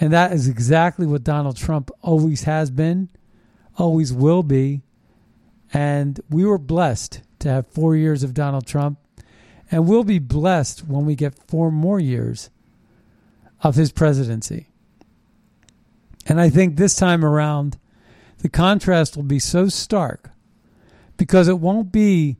[0.00, 3.08] And that is exactly what Donald Trump always has been,
[3.78, 4.82] always will be.
[5.72, 8.98] And we were blessed to have four years of Donald Trump,
[9.70, 12.50] and we'll be blessed when we get four more years
[13.62, 14.68] of his presidency.
[16.26, 17.78] And I think this time around,
[18.38, 20.30] the contrast will be so stark
[21.16, 22.36] because it won't be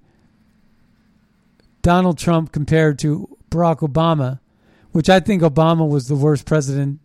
[1.82, 4.40] Donald Trump compared to Barack Obama,
[4.92, 7.00] which I think Obama was the worst president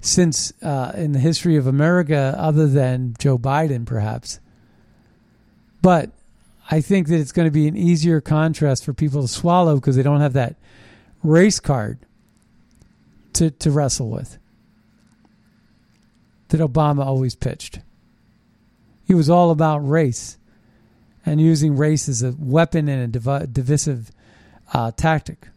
[0.00, 4.38] since uh, in the history of America, other than Joe Biden, perhaps.
[5.82, 6.10] But
[6.70, 9.96] I think that it's going to be an easier contrast for people to swallow because
[9.96, 10.56] they don't have that
[11.22, 11.98] race card
[13.34, 14.37] to, to wrestle with
[16.48, 17.80] that Obama always pitched.
[19.06, 20.38] He was all about race
[21.24, 24.10] and using race as a weapon and a div- divisive
[24.72, 25.48] uh, tactic.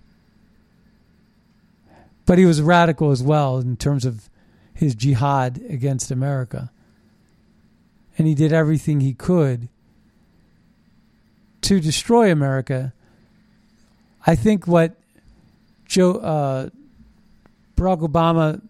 [2.25, 4.29] But he was radical as well in terms of
[4.73, 6.71] his jihad against America.
[8.17, 9.69] And he did everything he could
[11.61, 12.93] to destroy America.
[14.25, 14.95] I think what
[15.85, 16.69] Joe uh,
[17.75, 18.61] Barack Obama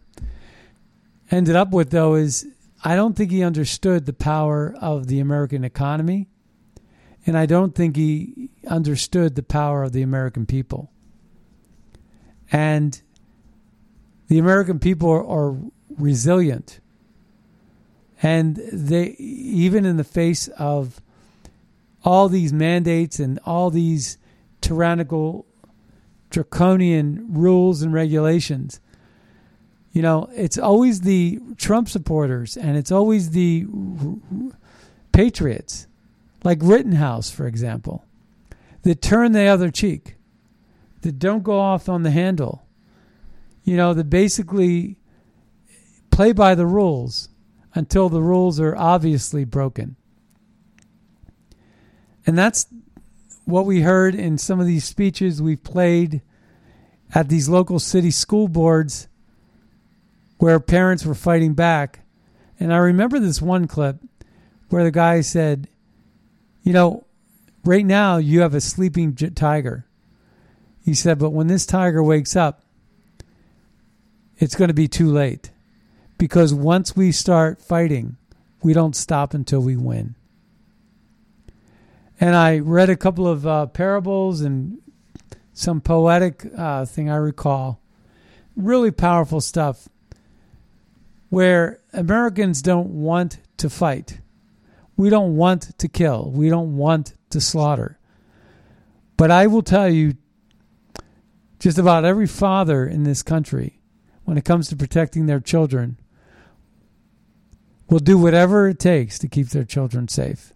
[1.31, 2.45] ended up with, though, is
[2.83, 6.27] I don't think he understood the power of the American economy,
[7.25, 10.91] and I don't think he understood the power of the American people.
[12.51, 13.01] And
[14.27, 15.57] the American people are, are
[15.97, 16.79] resilient.
[18.23, 21.01] And they, even in the face of
[22.03, 24.17] all these mandates and all these
[24.59, 25.45] tyrannical,
[26.29, 28.79] draconian rules and regulations,
[29.91, 33.65] you know, it's always the Trump supporters and it's always the
[35.11, 35.87] patriots,
[36.43, 38.05] like Rittenhouse, for example,
[38.83, 40.15] that turn the other cheek,
[41.01, 42.65] that don't go off on the handle,
[43.63, 44.97] you know, that basically
[46.09, 47.29] play by the rules
[47.73, 49.95] until the rules are obviously broken.
[52.25, 52.67] And that's
[53.45, 56.21] what we heard in some of these speeches we've played
[57.13, 59.09] at these local city school boards
[60.41, 61.99] where parents were fighting back.
[62.59, 63.97] And I remember this one clip
[64.69, 65.67] where the guy said,
[66.63, 67.05] You know,
[67.63, 69.85] right now you have a sleeping tiger.
[70.83, 72.63] He said, But when this tiger wakes up,
[74.39, 75.51] it's going to be too late.
[76.17, 78.17] Because once we start fighting,
[78.63, 80.15] we don't stop until we win.
[82.19, 84.79] And I read a couple of uh, parables and
[85.53, 87.79] some poetic uh, thing I recall.
[88.55, 89.87] Really powerful stuff
[91.31, 94.19] where Americans don't want to fight.
[94.97, 96.29] We don't want to kill.
[96.29, 97.97] We don't want to slaughter.
[99.15, 100.15] But I will tell you,
[101.57, 103.79] just about every father in this country,
[104.25, 105.97] when it comes to protecting their children,
[107.89, 110.51] will do whatever it takes to keep their children safe.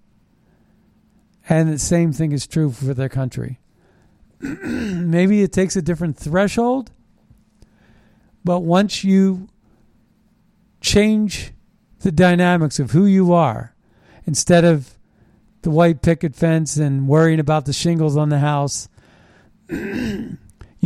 [1.47, 3.59] And the same thing is true for their country.
[4.41, 6.91] Maybe it takes a different threshold,
[8.43, 9.47] but once you
[10.85, 11.51] change
[12.01, 13.75] the dynamics of who you are,
[14.25, 14.97] instead of
[15.63, 18.87] the white picket fence and worrying about the shingles on the house,
[19.69, 20.37] you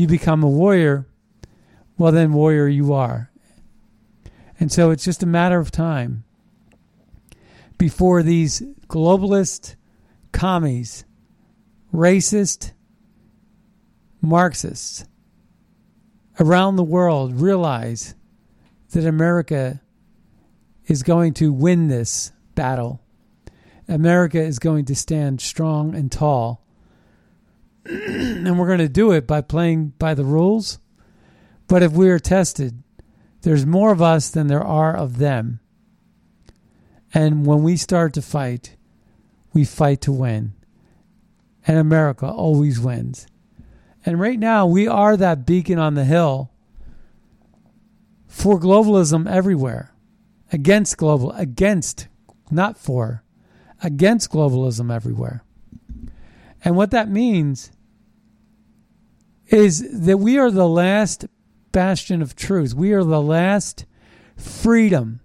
[0.07, 1.05] become a warrior,
[1.97, 3.29] well, then, warrior you are.
[4.57, 6.23] And so it's just a matter of time
[7.77, 9.75] before these globalist
[10.31, 11.03] commies,
[11.93, 12.71] racist,
[14.21, 15.05] Marxists
[16.41, 18.15] around the world realize
[18.91, 19.81] that America
[20.89, 22.99] is going to win this battle.
[23.87, 26.65] America is going to stand strong and tall.
[27.85, 30.79] and we're going to do it by playing by the rules.
[31.67, 32.83] But if we are tested,
[33.41, 35.59] there's more of us than there are of them.
[37.13, 38.75] And when we start to fight,
[39.53, 40.53] we fight to win.
[41.65, 43.27] And America always wins.
[44.05, 46.51] And right now, we are that beacon on the hill
[48.27, 49.93] for globalism everywhere.
[50.51, 52.07] Against global, against,
[52.49, 53.23] not for,
[53.81, 55.43] against globalism everywhere.
[56.63, 57.71] And what that means
[59.47, 61.25] is that we are the last
[61.71, 62.73] bastion of truth.
[62.73, 63.85] We are the last
[64.35, 65.19] freedom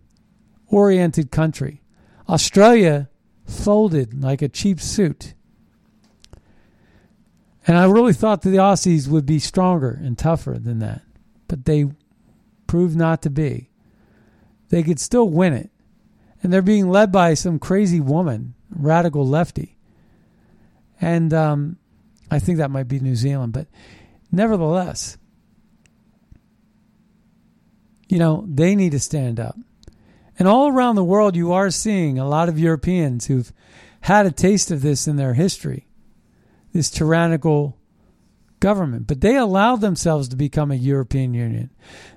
[0.69, 1.83] oriented country.
[2.29, 3.09] Australia
[3.45, 5.35] folded like a cheap suit.
[7.67, 11.03] And I really thought that the Aussies would be stronger and tougher than that,
[11.49, 11.87] but they
[12.67, 13.71] proved not to be.
[14.75, 15.71] They could still win it.
[16.43, 19.77] And they're being led by some crazy woman, radical lefty.
[21.01, 21.79] And um,
[22.29, 23.69] I think that might be New Zealand, but
[24.33, 25.17] nevertheless,
[28.09, 29.57] you know, they need to stand up.
[30.41, 33.53] And all around the world, you are seeing a lot of Europeans who've
[34.01, 35.87] had a taste of this in their history,
[36.73, 37.79] this tyrannical
[38.59, 39.07] government.
[39.07, 41.71] But they allowed themselves to become a European Union.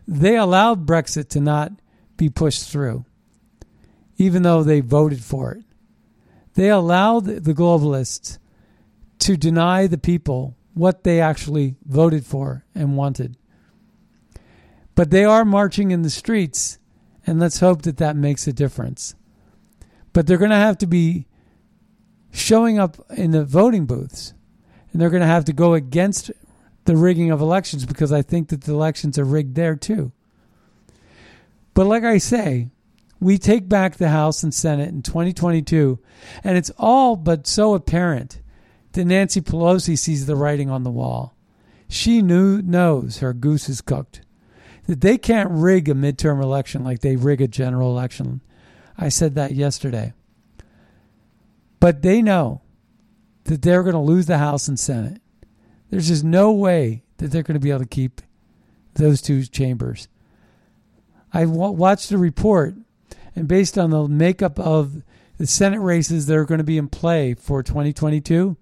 [0.08, 1.72] They allowed Brexit to not
[2.18, 3.06] be pushed through,
[4.18, 5.64] even though they voted for it.
[6.56, 8.40] They allowed the globalists
[9.20, 13.38] to deny the people what they actually voted for and wanted.
[14.96, 16.80] But they are marching in the streets,
[17.26, 19.16] and let's hope that that makes a difference.
[20.14, 21.28] But they're going to have to be
[22.32, 24.34] showing up in the voting booths,
[24.92, 26.32] and they're going to have to go against
[26.86, 30.12] the rigging of elections because I think that the elections are rigged there too.
[31.78, 32.70] But like I say,
[33.20, 36.00] we take back the House and Senate in 2022,
[36.44, 38.42] and it's all but so apparent
[38.94, 41.38] that Nancy Pelosi sees the writing on the wall.
[41.88, 44.22] She knew, knows her goose is cooked.
[44.88, 48.42] That they can't rig a midterm election like they rig a general election.
[48.98, 50.14] I said that yesterday.
[51.80, 52.64] But they know
[53.44, 55.22] that they're going to lose the House and Senate.
[55.92, 58.24] There's just no way that they're going to be able to keep
[58.96, 60.08] those two chambers.
[61.34, 62.76] I watched the report
[63.36, 65.04] and based on the makeup of
[65.38, 68.58] the Senate races that are going to be in play for 2022,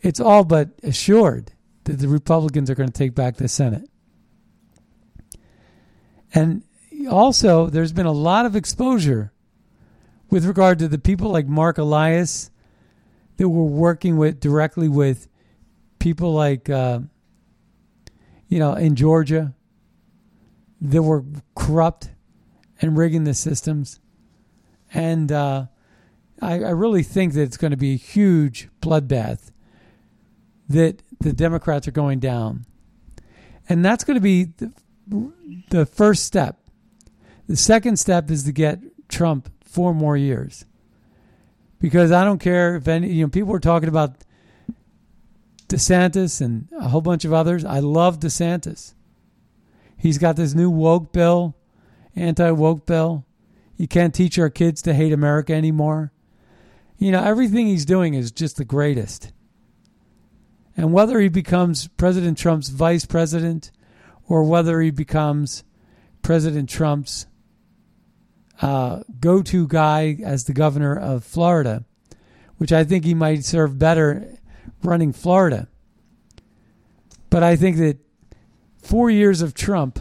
[0.00, 1.52] it's all but assured
[1.84, 3.88] that the Republicans are going to take back the Senate.
[6.32, 6.62] And
[7.10, 9.32] also, there's been a lot of exposure
[10.30, 12.50] with regard to the people like Mark Elias
[13.36, 15.28] that were working with directly with
[15.98, 17.00] people like, uh,
[18.48, 19.54] you know, in Georgia
[20.80, 21.24] that were
[21.54, 22.10] corrupt
[22.80, 24.00] and rigging the systems.
[24.92, 25.66] And uh,
[26.40, 29.50] I, I really think that it's going to be a huge bloodbath
[30.68, 32.66] that the Democrats are going down.
[33.68, 34.72] And that's going to be the,
[35.70, 36.60] the first step.
[37.48, 40.64] The second step is to get Trump four more years.
[41.78, 44.16] Because I don't care if any, you know, people were talking about
[45.68, 47.64] DeSantis and a whole bunch of others.
[47.64, 48.94] I love DeSantis.
[49.96, 51.56] He's got this new woke bill
[52.16, 53.24] anti woke bill.
[53.76, 56.12] You can't teach our kids to hate America anymore.
[56.98, 59.32] You know, everything he's doing is just the greatest.
[60.76, 63.70] And whether he becomes President Trump's vice president
[64.28, 65.62] or whether he becomes
[66.22, 67.26] President Trump's
[68.62, 71.84] uh, go to guy as the governor of Florida,
[72.56, 74.38] which I think he might serve better
[74.82, 75.68] running Florida.
[77.28, 77.98] But I think that
[78.86, 79.98] four years of Trump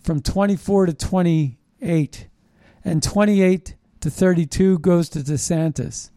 [0.00, 2.28] from 24 to 28,
[2.84, 6.10] and 28 to 32 goes to DeSantis,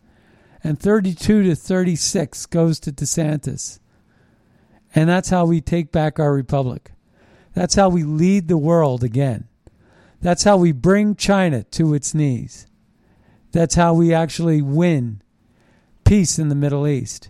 [0.64, 3.80] and 32 to 36 goes to DeSantis.
[4.94, 6.92] And that's how we take back our republic.
[7.54, 9.48] That's how we lead the world again.
[10.22, 12.68] That's how we bring China to its knees.
[13.52, 15.22] That's how we actually win
[16.06, 17.30] peace in the Middle East.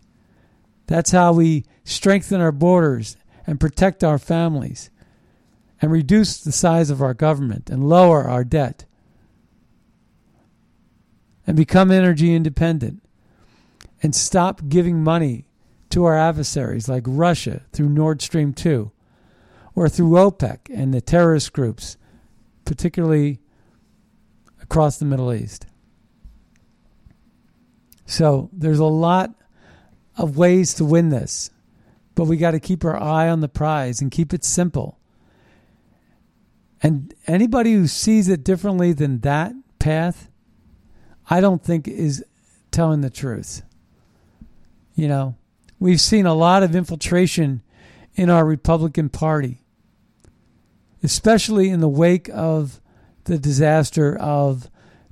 [0.87, 4.89] That's how we strengthen our borders and protect our families
[5.81, 8.85] and reduce the size of our government and lower our debt
[11.45, 13.01] and become energy independent
[14.01, 15.45] and stop giving money
[15.89, 18.91] to our adversaries like Russia through Nord Stream 2
[19.75, 21.97] or through OPEC and the terrorist groups,
[22.65, 23.39] particularly
[24.61, 25.65] across the Middle East.
[28.05, 29.33] So there's a lot
[30.17, 31.49] of ways to win this,
[32.15, 34.99] but we got to keep our eye on the prize and keep it simple.
[36.81, 40.29] And anybody who sees it differently than that path,
[41.29, 42.23] I don't think is
[42.71, 43.63] telling the truth.
[44.95, 45.35] You know,
[45.79, 47.63] we've seen a lot of infiltration
[48.15, 49.61] in our Republican Party,
[51.01, 52.79] especially in the wake of
[53.23, 54.69] the disaster of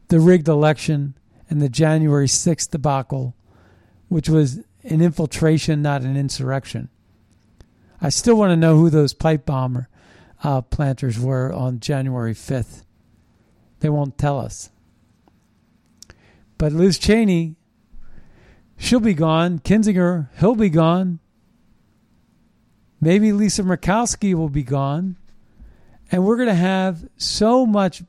[0.10, 1.18] the rigged election
[1.50, 3.36] and the January 6th debacle,
[4.10, 6.90] which was an infiltration, not an insurrection.
[8.02, 9.88] I still want to know who those pipe bomber
[10.44, 12.84] uh, planters were on January 5th.
[13.80, 14.72] They won't tell us.
[16.58, 17.56] But Liz Cheney,
[18.78, 19.60] she'll be gone.
[19.60, 21.20] Kinzinger, he'll be gone.
[23.00, 25.18] Maybe Lisa Murkowski will be gone.
[26.12, 28.04] And we're going to have so much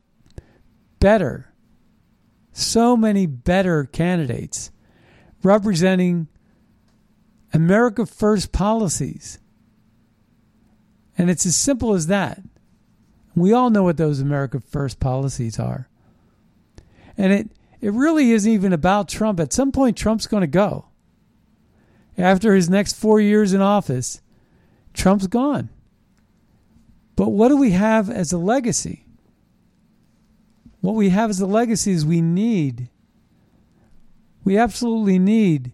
[1.00, 1.52] better,
[2.52, 4.70] so many better candidates
[5.42, 6.28] representing
[7.52, 9.38] America First policies
[11.18, 12.40] and it's as simple as that.
[13.34, 15.88] We all know what those America First policies are.
[17.16, 17.50] And it,
[17.80, 19.38] it really isn't even about Trump.
[19.40, 20.86] At some point, Trump's going to go.
[22.16, 24.20] After his next four years in office,
[24.92, 25.70] Trump's gone.
[27.16, 29.06] But what do we have as a legacy?
[30.80, 32.88] What we have as a legacy is we need,
[34.44, 35.72] we absolutely need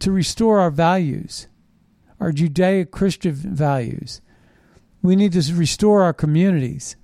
[0.00, 1.48] to restore our values,
[2.20, 4.20] our Judeo Christian values,
[5.02, 6.96] we need to restore our communities.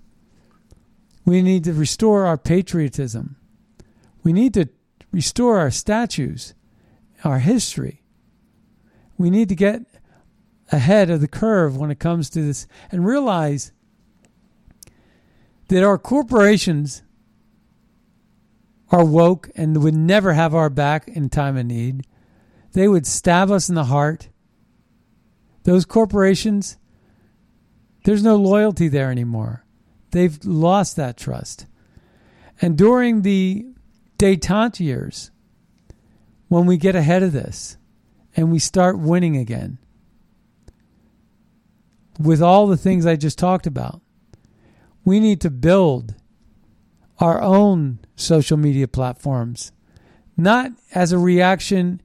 [1.25, 3.37] We need to restore our patriotism.
[4.23, 4.69] We need to
[5.13, 6.55] restore our statues,
[7.23, 8.03] our history.
[9.17, 9.83] We need to get
[10.73, 13.73] ahead of the curve when it comes to this and realize
[15.69, 17.03] that our corporations
[18.91, 22.07] are woke and would never have our back in time of need.
[22.75, 24.29] They would stab us in the heart.
[25.63, 26.77] Those corporations,
[28.05, 29.65] there's no loyalty there anymore.
[30.11, 31.67] They've lost that trust.
[32.61, 33.65] And during the
[34.19, 35.31] detente years,
[36.49, 37.79] when we get ahead of this
[38.37, 39.79] and we start winning again,
[42.19, 44.01] with all the things I just talked about,
[45.05, 46.17] we need to build
[47.19, 49.71] our own social media platforms,
[50.37, 52.01] not as a reaction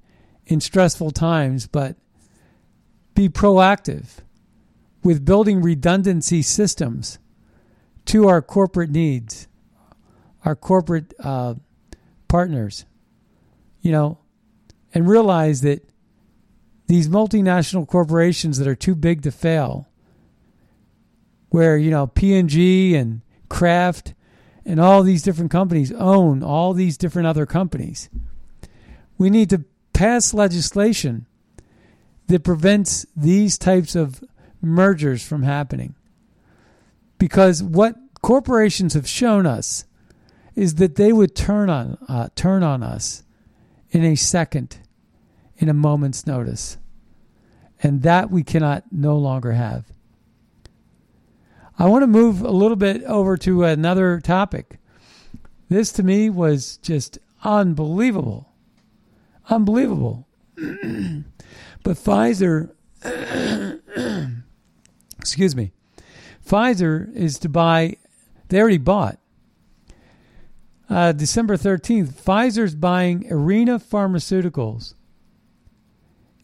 [0.49, 1.95] in stressful times, but
[3.13, 4.17] be proactive
[5.03, 7.19] with building redundancy systems
[8.05, 9.47] to our corporate needs,
[10.43, 11.53] our corporate uh,
[12.27, 12.85] partners,
[13.81, 14.17] you know,
[14.93, 15.87] and realize that
[16.87, 19.87] these multinational corporations that are too big to fail,
[21.49, 24.15] where, you know, P&G and Kraft
[24.65, 28.09] and all these different companies own all these different other companies.
[29.19, 29.65] We need to
[29.99, 31.25] pass legislation
[32.27, 34.23] that prevents these types of
[34.61, 35.93] mergers from happening.
[37.17, 39.83] Because what corporations have shown us
[40.55, 43.23] is that they would turn on uh, turn on us
[43.91, 44.77] in a second,
[45.57, 46.77] in a moment's notice.
[47.83, 49.83] And that we cannot no longer have.
[51.77, 54.79] I want to move a little bit over to another topic.
[55.67, 58.48] This to me was just unbelievable.
[59.49, 60.27] Unbelievable.
[60.55, 62.71] but Pfizer,
[65.19, 65.71] excuse me,
[66.45, 67.97] Pfizer is to buy,
[68.49, 69.19] they already bought.
[70.89, 74.95] Uh, December 13th, Pfizer's buying Arena Pharmaceuticals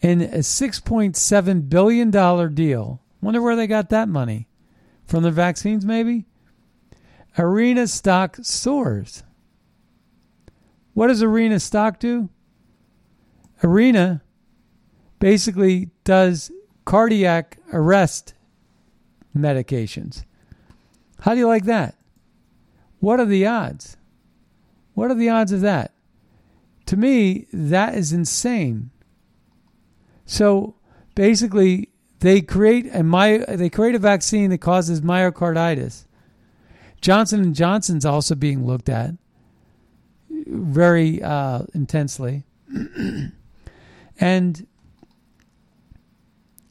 [0.01, 2.11] in a $6.7 billion
[2.53, 3.01] deal.
[3.21, 4.47] Wonder where they got that money
[5.05, 6.25] from the vaccines, maybe?
[7.39, 9.23] Arena stock soars.
[10.93, 12.29] What does Arena stock do?
[13.63, 14.21] Arena
[15.19, 16.51] basically does
[16.85, 18.33] cardiac arrest
[19.35, 20.23] medications.
[21.21, 21.95] How do you like that?
[22.99, 23.97] What are the odds?
[24.93, 25.93] What are the odds of that?
[26.87, 28.91] To me, that is insane.
[30.25, 30.75] So
[31.15, 31.89] basically,
[32.19, 36.05] they create a my they create a vaccine that causes myocarditis.
[37.01, 39.11] Johnson and Johnson's also being looked at
[40.29, 42.45] very uh, intensely,
[44.19, 44.67] and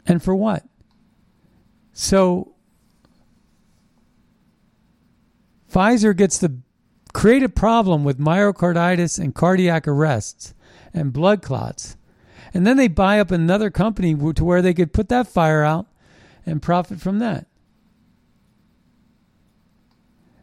[0.07, 0.65] and for what?
[1.93, 2.55] So
[5.73, 6.39] Pfizer gets
[7.13, 10.55] create a problem with myocarditis and cardiac arrests
[10.93, 11.97] and blood clots
[12.55, 15.87] and then they buy up another company to where they could put that fire out
[16.47, 17.47] and profit from that.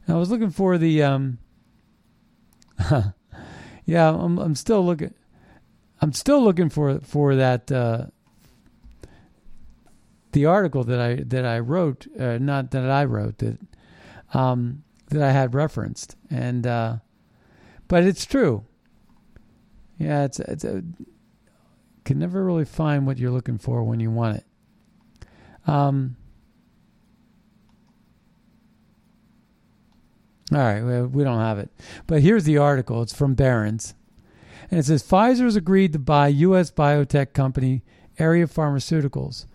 [0.08, 1.38] I was looking for the um
[3.86, 5.14] yeah, I'm I'm still looking
[6.02, 8.08] I'm still looking for for that uh
[10.32, 13.58] the article that I that I wrote, uh, not that I wrote that
[14.34, 16.98] um, that I had referenced, and uh,
[17.88, 18.66] but it's true.
[19.98, 20.84] Yeah, it's it's a
[22.04, 24.46] can never really find what you're looking for when you want it.
[25.68, 26.16] Um,
[30.52, 31.70] all right, well, we don't have it.
[32.08, 33.02] But here's the article.
[33.02, 33.94] It's from Barron's.
[34.72, 36.72] And it says Pfizer has agreed to buy U.S.
[36.72, 37.84] biotech company
[38.18, 39.46] Arena Pharmaceuticals.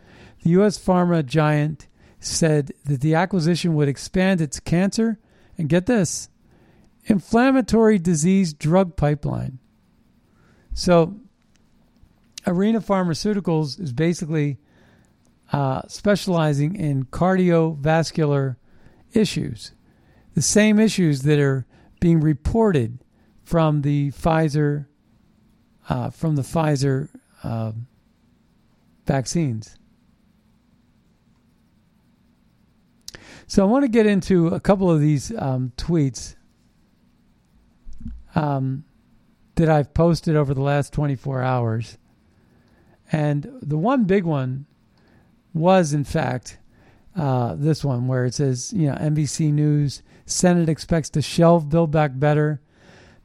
[0.42, 0.78] The U.S.
[0.78, 1.88] pharma giant
[2.20, 5.18] said that the acquisition would expand its cancer
[5.56, 6.28] and get this
[7.06, 9.58] inflammatory disease drug pipeline.
[10.74, 11.16] So
[12.46, 14.58] Arena Pharmaceuticals is basically
[15.52, 18.56] uh, specializing in cardiovascular
[19.12, 19.72] issues,
[20.34, 21.64] the same issues that are
[22.00, 22.98] being reported
[23.44, 24.86] from the Pfizer
[25.88, 27.08] uh, from the Pfizer
[27.42, 27.72] uh,
[29.06, 29.78] vaccines.
[33.46, 36.34] So I want to get into a couple of these um, tweets
[38.34, 38.84] um,
[39.54, 41.98] that I've posted over the last 24 hours.
[43.12, 44.66] And the one big one
[45.54, 46.58] was, in fact,
[47.14, 51.92] uh, this one where it says, you know, NBC News Senate expects to shelve Build
[51.92, 52.60] Back Better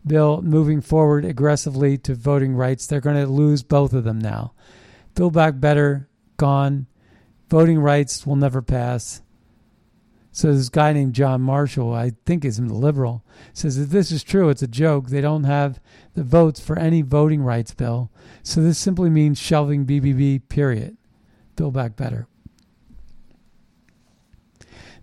[0.05, 2.87] bill moving forward aggressively to voting rights.
[2.87, 4.53] They're going to lose both of them now.
[5.15, 6.87] Build Back Better gone.
[7.49, 9.21] Voting rights will never pass.
[10.31, 14.23] So this guy named John Marshall, I think is a liberal, says that this is
[14.23, 14.49] true.
[14.49, 15.09] It's a joke.
[15.09, 15.81] They don't have
[16.13, 18.09] the votes for any voting rights bill.
[18.41, 20.47] So this simply means shelving BBB.
[20.47, 20.95] Period.
[21.57, 22.27] Build back better.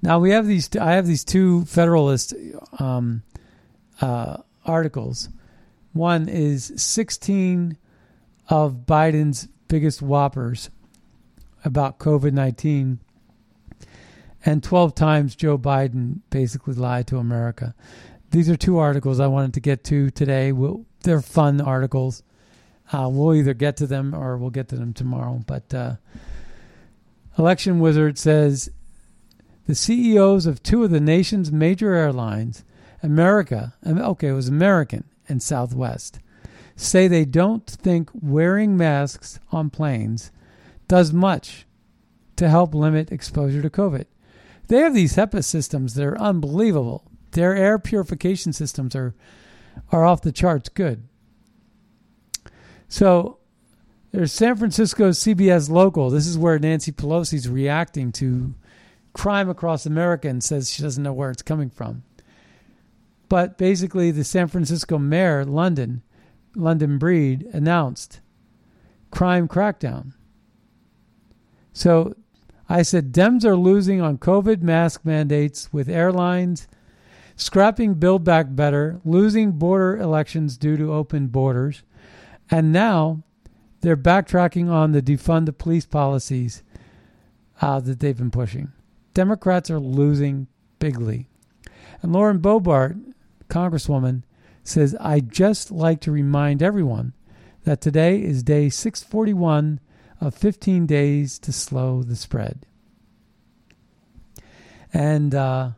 [0.00, 0.74] Now we have these.
[0.76, 2.32] I have these two Federalist
[2.78, 3.22] um,
[4.00, 4.38] uh,
[4.68, 5.28] articles.
[5.92, 7.76] One is 16
[8.48, 10.70] of Biden's biggest whoppers
[11.64, 13.00] about COVID 19
[14.44, 17.74] and 12 times Joe Biden basically lied to America.
[18.30, 20.52] These are two articles I wanted to get to today.
[20.52, 22.22] We'll, they're fun articles.
[22.92, 25.42] Uh, we'll either get to them or we'll get to them tomorrow.
[25.46, 25.96] But uh,
[27.38, 28.70] Election Wizard says
[29.66, 32.64] the CEOs of two of the nation's major airlines,
[33.02, 36.18] America, okay, it was American and Southwest,
[36.76, 40.30] say they don't think wearing masks on planes
[40.86, 41.66] does much
[42.36, 44.06] to help limit exposure to COVID.
[44.68, 47.04] They have these HEPA systems that are unbelievable.
[47.32, 49.14] Their air purification systems are
[49.92, 51.06] are off the charts good.
[52.88, 53.38] So
[54.10, 56.10] there's San Francisco CBS local.
[56.10, 58.54] This is where Nancy Pelosi's reacting to
[59.12, 62.02] crime across America and says she doesn't know where it's coming from.
[63.28, 66.02] But basically, the San Francisco mayor, London,
[66.54, 68.20] London Breed, announced
[69.10, 70.14] crime crackdown.
[71.72, 72.14] So
[72.68, 76.68] I said Dems are losing on COVID mask mandates with airlines,
[77.36, 81.82] scrapping Build Back Better, losing border elections due to open borders,
[82.50, 83.22] and now
[83.80, 86.62] they're backtracking on the defund the police policies
[87.60, 88.72] uh, that they've been pushing.
[89.14, 90.46] Democrats are losing
[90.78, 91.28] bigly.
[92.02, 93.00] And Lauren Boebert,
[93.48, 94.22] Congresswoman,
[94.62, 97.14] says, I just like to remind everyone
[97.64, 99.80] that today is day 641
[100.20, 102.66] of 15 days to slow the spread.
[104.92, 105.70] And uh,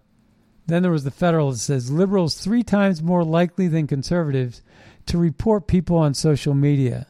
[0.66, 4.62] then there was the federal that says liberals three times more likely than conservatives
[5.06, 7.08] to report people on social media.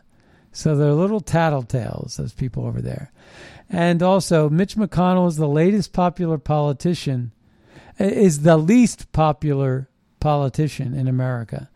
[0.52, 3.12] So they're little tattletales, those people over there.
[3.68, 7.32] And also, Mitch McConnell is the latest popular politician,
[7.98, 9.89] is the least popular
[10.20, 11.68] politician in America.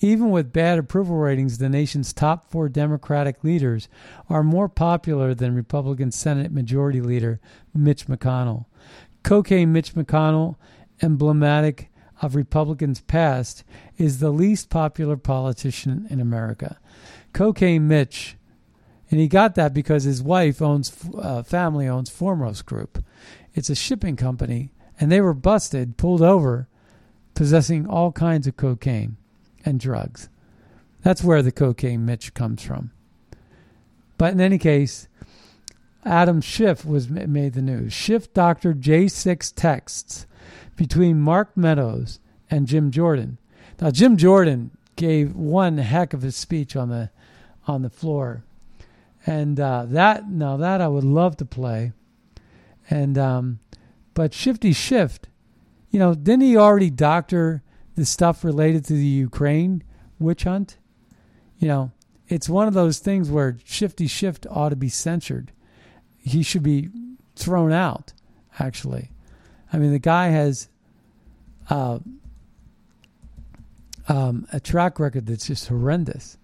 [0.00, 3.88] Even with bad approval ratings, the nation's top four Democratic leaders
[4.30, 7.38] are more popular than Republican Senate Majority Leader
[7.74, 8.64] Mitch McConnell.
[9.22, 10.56] Cocaine Mitch McConnell,
[11.02, 11.90] emblematic
[12.22, 13.62] of Republicans' past,
[13.98, 16.78] is the least popular politician in America.
[17.34, 18.36] Cocaine Mitch,
[19.10, 23.04] and he got that because his wife owns, uh, family owns Foremost Group.
[23.52, 26.68] It's a shipping company, and they were busted, pulled over,
[27.34, 29.16] possessing all kinds of cocaine
[29.64, 30.28] and drugs.
[31.02, 32.90] That's where the cocaine Mitch comes from.
[34.18, 35.08] But in any case,
[36.04, 37.92] Adam Schiff was made the news.
[37.92, 40.26] Schiff doctored J6 texts
[40.76, 42.20] between Mark Meadows
[42.50, 43.38] and Jim Jordan.
[43.80, 47.10] Now, Jim Jordan gave one heck of a speech on the
[47.66, 48.44] on the floor,
[49.26, 51.92] and uh, that now that I would love to play.
[52.90, 53.60] And um,
[54.12, 55.28] but Shifty Shift,
[55.90, 57.62] you know, didn't he already doctor
[57.96, 59.82] the stuff related to the Ukraine
[60.18, 60.78] witch hunt,
[61.58, 61.92] you know,
[62.28, 65.52] it's one of those things where Shifty Shift ought to be censored.
[66.18, 66.88] He should be
[67.34, 68.12] thrown out,
[68.58, 69.10] actually.
[69.72, 70.68] I mean, the guy has
[71.68, 71.98] uh,
[74.08, 76.38] um, a track record that's just horrendous.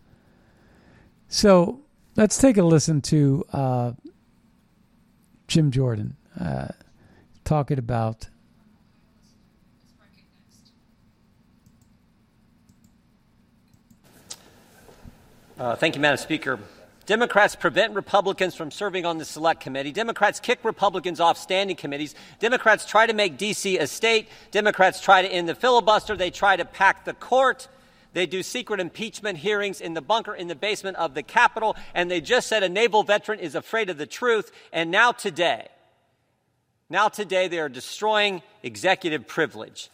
[1.29, 1.81] So
[2.17, 3.93] let's take a listen to uh,
[5.47, 6.69] Jim Jordan uh,
[7.45, 8.29] talking about
[15.59, 16.59] Uh, thank you, Madam Speaker.
[17.07, 19.91] Democrats prevent Republicans from serving on the select committee.
[19.91, 22.15] Democrats kick Republicans off standing committees.
[22.41, 23.79] Democrats try to make D.C.
[23.79, 24.29] a state.
[24.51, 26.15] Democrats try to end the filibuster.
[26.15, 27.69] They try to pack the court.
[28.13, 31.75] They do secret impeachment hearings in the bunker in the basement of the Capitol.
[31.95, 34.53] And they just said a naval veteran is afraid of the truth.
[34.75, 35.69] And now today,
[36.91, 39.91] now today they are destroying executive privilege.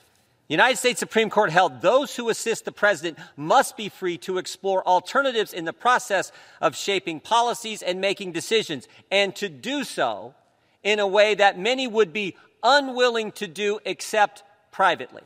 [0.48, 4.38] The United States Supreme Court held those who assist the president must be free to
[4.38, 10.34] explore alternatives in the process of shaping policies and making decisions, and to do so
[10.82, 15.22] in a way that many would be unwilling to do except privately.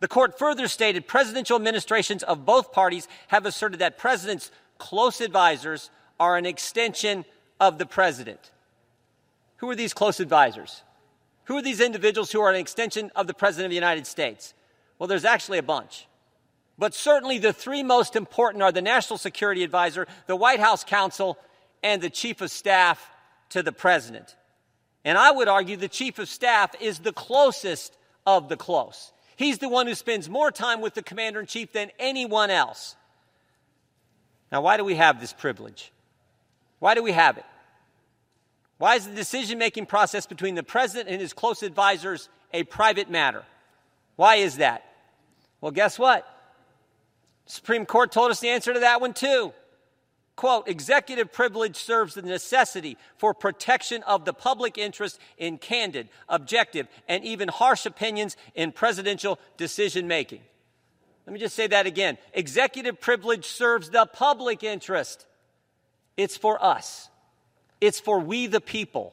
[0.00, 5.90] The court further stated presidential administrations of both parties have asserted that presidents' close advisors
[6.18, 7.24] are an extension
[7.60, 8.50] of the president.
[9.58, 10.82] Who are these close advisors?
[11.44, 14.54] Who are these individuals who are an extension of the President of the United States?
[14.98, 16.06] Well, there's actually a bunch.
[16.78, 21.38] But certainly the three most important are the National Security Advisor, the White House Counsel,
[21.82, 23.10] and the Chief of Staff
[23.50, 24.36] to the President.
[25.04, 29.12] And I would argue the chief of staff is the closest of the close.
[29.36, 32.96] He's the one who spends more time with the commander in chief than anyone else.
[34.50, 35.92] Now, why do we have this privilege?
[36.78, 37.44] Why do we have it?
[38.82, 43.08] Why is the decision making process between the president and his close advisors a private
[43.08, 43.44] matter?
[44.16, 44.84] Why is that?
[45.60, 46.26] Well, guess what?
[47.46, 49.52] Supreme Court told us the answer to that one too.
[50.34, 56.88] Quote, executive privilege serves the necessity for protection of the public interest in candid, objective,
[57.06, 60.40] and even harsh opinions in presidential decision making.
[61.24, 62.18] Let me just say that again.
[62.34, 65.24] Executive privilege serves the public interest.
[66.16, 67.10] It's for us.
[67.82, 69.12] It's for we the people.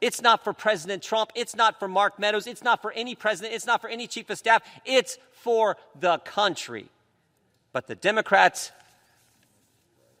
[0.00, 1.30] It's not for President Trump.
[1.36, 2.48] It's not for Mark Meadows.
[2.48, 3.54] It's not for any president.
[3.54, 4.62] It's not for any chief of staff.
[4.84, 6.88] It's for the country.
[7.72, 8.72] But the Democrats,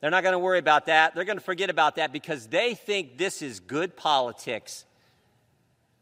[0.00, 1.16] they're not going to worry about that.
[1.16, 4.84] They're going to forget about that because they think this is good politics.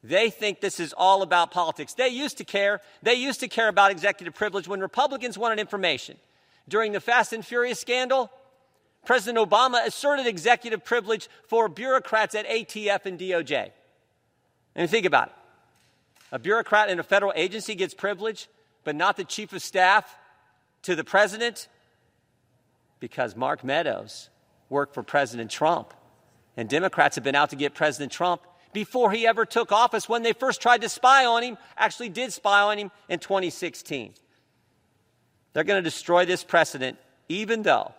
[0.05, 1.95] They think this is all about politics.
[1.95, 2.83] They used to care.
[3.03, 6.19] They used to care about executive privilege when Republicans wanted information.
[6.69, 8.31] During the Fast and Furious scandal,
[9.05, 13.71] President Obama asserted executive privilege for bureaucrats at ATF and DOJ.
[14.75, 15.35] And think about it.
[16.31, 18.49] A bureaucrat in a federal agency gets privilege,
[18.85, 20.17] but not the chief of staff
[20.83, 21.69] to the president
[23.01, 24.31] because Mark Meadows
[24.71, 25.93] worked for President Trump.
[26.57, 28.43] And Democrats have been out to get President Trump
[28.73, 32.33] before he ever took office when they first tried to spy on him, actually did
[32.33, 34.15] spy on him in 2016.
[35.53, 36.99] They're going to destroy this precedent,
[37.29, 37.93] even though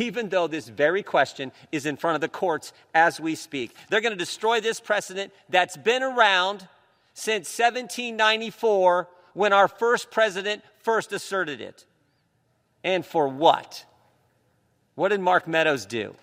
[0.00, 3.74] even though this very question is in front of the courts as we speak.
[3.88, 6.68] They're going to destroy this precedent that's been around
[7.14, 11.84] since 1794 when our first president first asserted it.
[12.84, 13.84] And for what?
[14.94, 16.14] What did Mark Meadows do?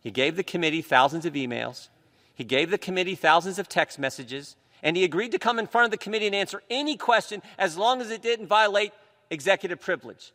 [0.00, 1.88] He gave the committee thousands of emails,
[2.34, 5.86] he gave the committee thousands of text messages, and he agreed to come in front
[5.86, 8.92] of the committee and answer any question as long as it didn't violate
[9.30, 10.32] executive privilege.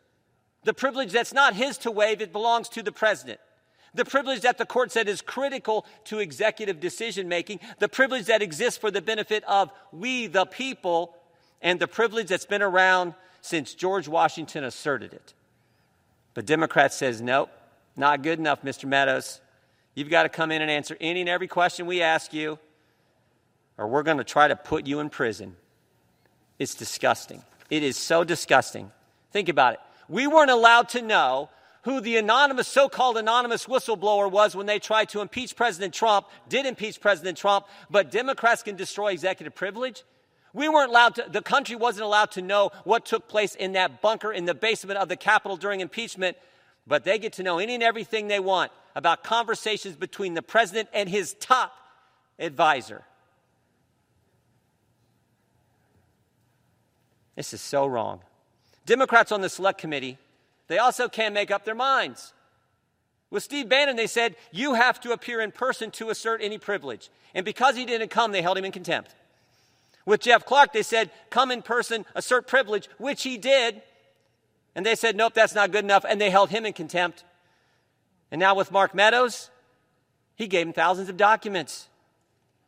[0.64, 3.40] The privilege that's not his to waive, it belongs to the president.
[3.94, 8.40] The privilege that the court said is critical to executive decision making, the privilege that
[8.40, 11.14] exists for the benefit of we, the people,
[11.60, 15.34] and the privilege that's been around since George Washington asserted it.
[16.32, 17.50] But Democrats says, nope,
[17.96, 18.86] not good enough, Mr.
[18.86, 19.40] Meadows.
[19.94, 22.58] You've got to come in and answer any and every question we ask you,
[23.76, 25.56] or we're going to try to put you in prison.
[26.58, 27.42] It's disgusting.
[27.68, 28.90] It is so disgusting.
[29.32, 29.80] Think about it.
[30.12, 31.48] We weren't allowed to know
[31.84, 36.26] who the anonymous, so called anonymous whistleblower was when they tried to impeach President Trump,
[36.50, 40.04] did impeach President Trump, but Democrats can destroy executive privilege.
[40.52, 44.02] We weren't allowed to, the country wasn't allowed to know what took place in that
[44.02, 46.36] bunker in the basement of the Capitol during impeachment,
[46.86, 50.90] but they get to know any and everything they want about conversations between the president
[50.92, 51.72] and his top
[52.38, 53.02] advisor.
[57.34, 58.20] This is so wrong.
[58.86, 60.18] Democrats on the select committee,
[60.68, 62.32] they also can't make up their minds.
[63.30, 67.10] With Steve Bannon, they said, you have to appear in person to assert any privilege.
[67.34, 69.14] And because he didn't come, they held him in contempt.
[70.04, 73.80] With Jeff Clark, they said, come in person, assert privilege, which he did.
[74.74, 76.04] And they said, nope, that's not good enough.
[76.06, 77.24] And they held him in contempt.
[78.30, 79.50] And now with Mark Meadows,
[80.34, 81.88] he gave him thousands of documents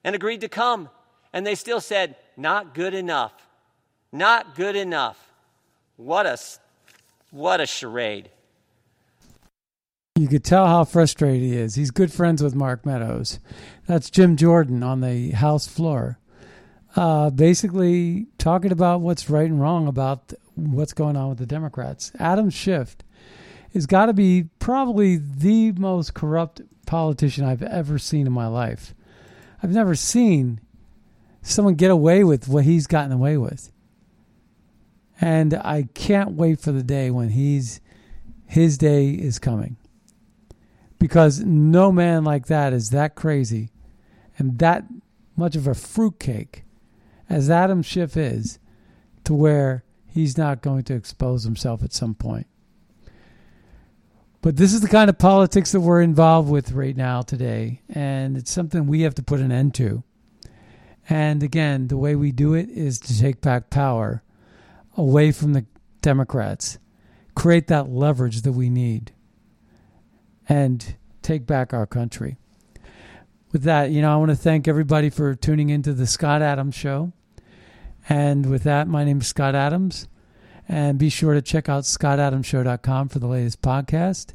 [0.02, 0.88] and agreed to come.
[1.32, 3.32] And they still said, not good enough.
[4.12, 5.32] Not good enough.
[5.96, 6.38] What a,
[7.30, 8.30] what a charade.
[10.16, 11.74] You could tell how frustrated he is.
[11.74, 13.40] He's good friends with Mark Meadows.
[13.86, 16.18] That's Jim Jordan on the House floor
[16.96, 22.12] uh, basically talking about what's right and wrong about what's going on with the Democrats.
[22.18, 22.96] Adam Schiff
[23.72, 28.94] has got to be probably the most corrupt politician I've ever seen in my life.
[29.62, 30.60] I've never seen
[31.42, 33.72] someone get away with what he's gotten away with.
[35.20, 37.80] And I can't wait for the day when he's
[38.46, 39.76] his day is coming.
[40.98, 43.70] Because no man like that is that crazy
[44.38, 44.84] and that
[45.36, 46.64] much of a fruitcake
[47.28, 48.58] as Adam Schiff is
[49.24, 52.46] to where he's not going to expose himself at some point.
[54.40, 58.36] But this is the kind of politics that we're involved with right now today, and
[58.36, 60.04] it's something we have to put an end to.
[61.08, 64.22] And again, the way we do it is to take back power
[64.96, 65.66] away from the
[66.00, 66.78] Democrats,
[67.34, 69.12] create that leverage that we need,
[70.48, 72.36] and take back our country
[73.54, 76.74] with that, you know, I want to thank everybody for tuning into the Scott Adams
[76.74, 77.12] Show.
[78.08, 80.08] And with that, my name is Scott Adams.
[80.68, 84.34] And be sure to check out scottadamshow.com for the latest podcast.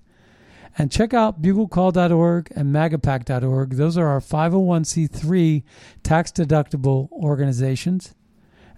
[0.78, 3.72] And check out buglecall.org and magapack.org.
[3.72, 5.64] Those are our 501c3
[6.02, 8.16] tax deductible organizations.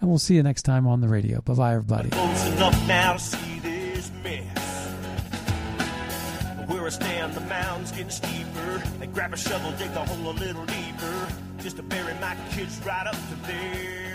[0.02, 1.42] And we'll see you next time on the radio.
[1.42, 2.10] Bye bye, everybody.
[6.68, 8.84] Where I stand, the mound's getting steeper.
[9.14, 11.28] Grab a shovel, dig hole a little deeper,
[11.60, 14.11] just to bury my kids right up to there.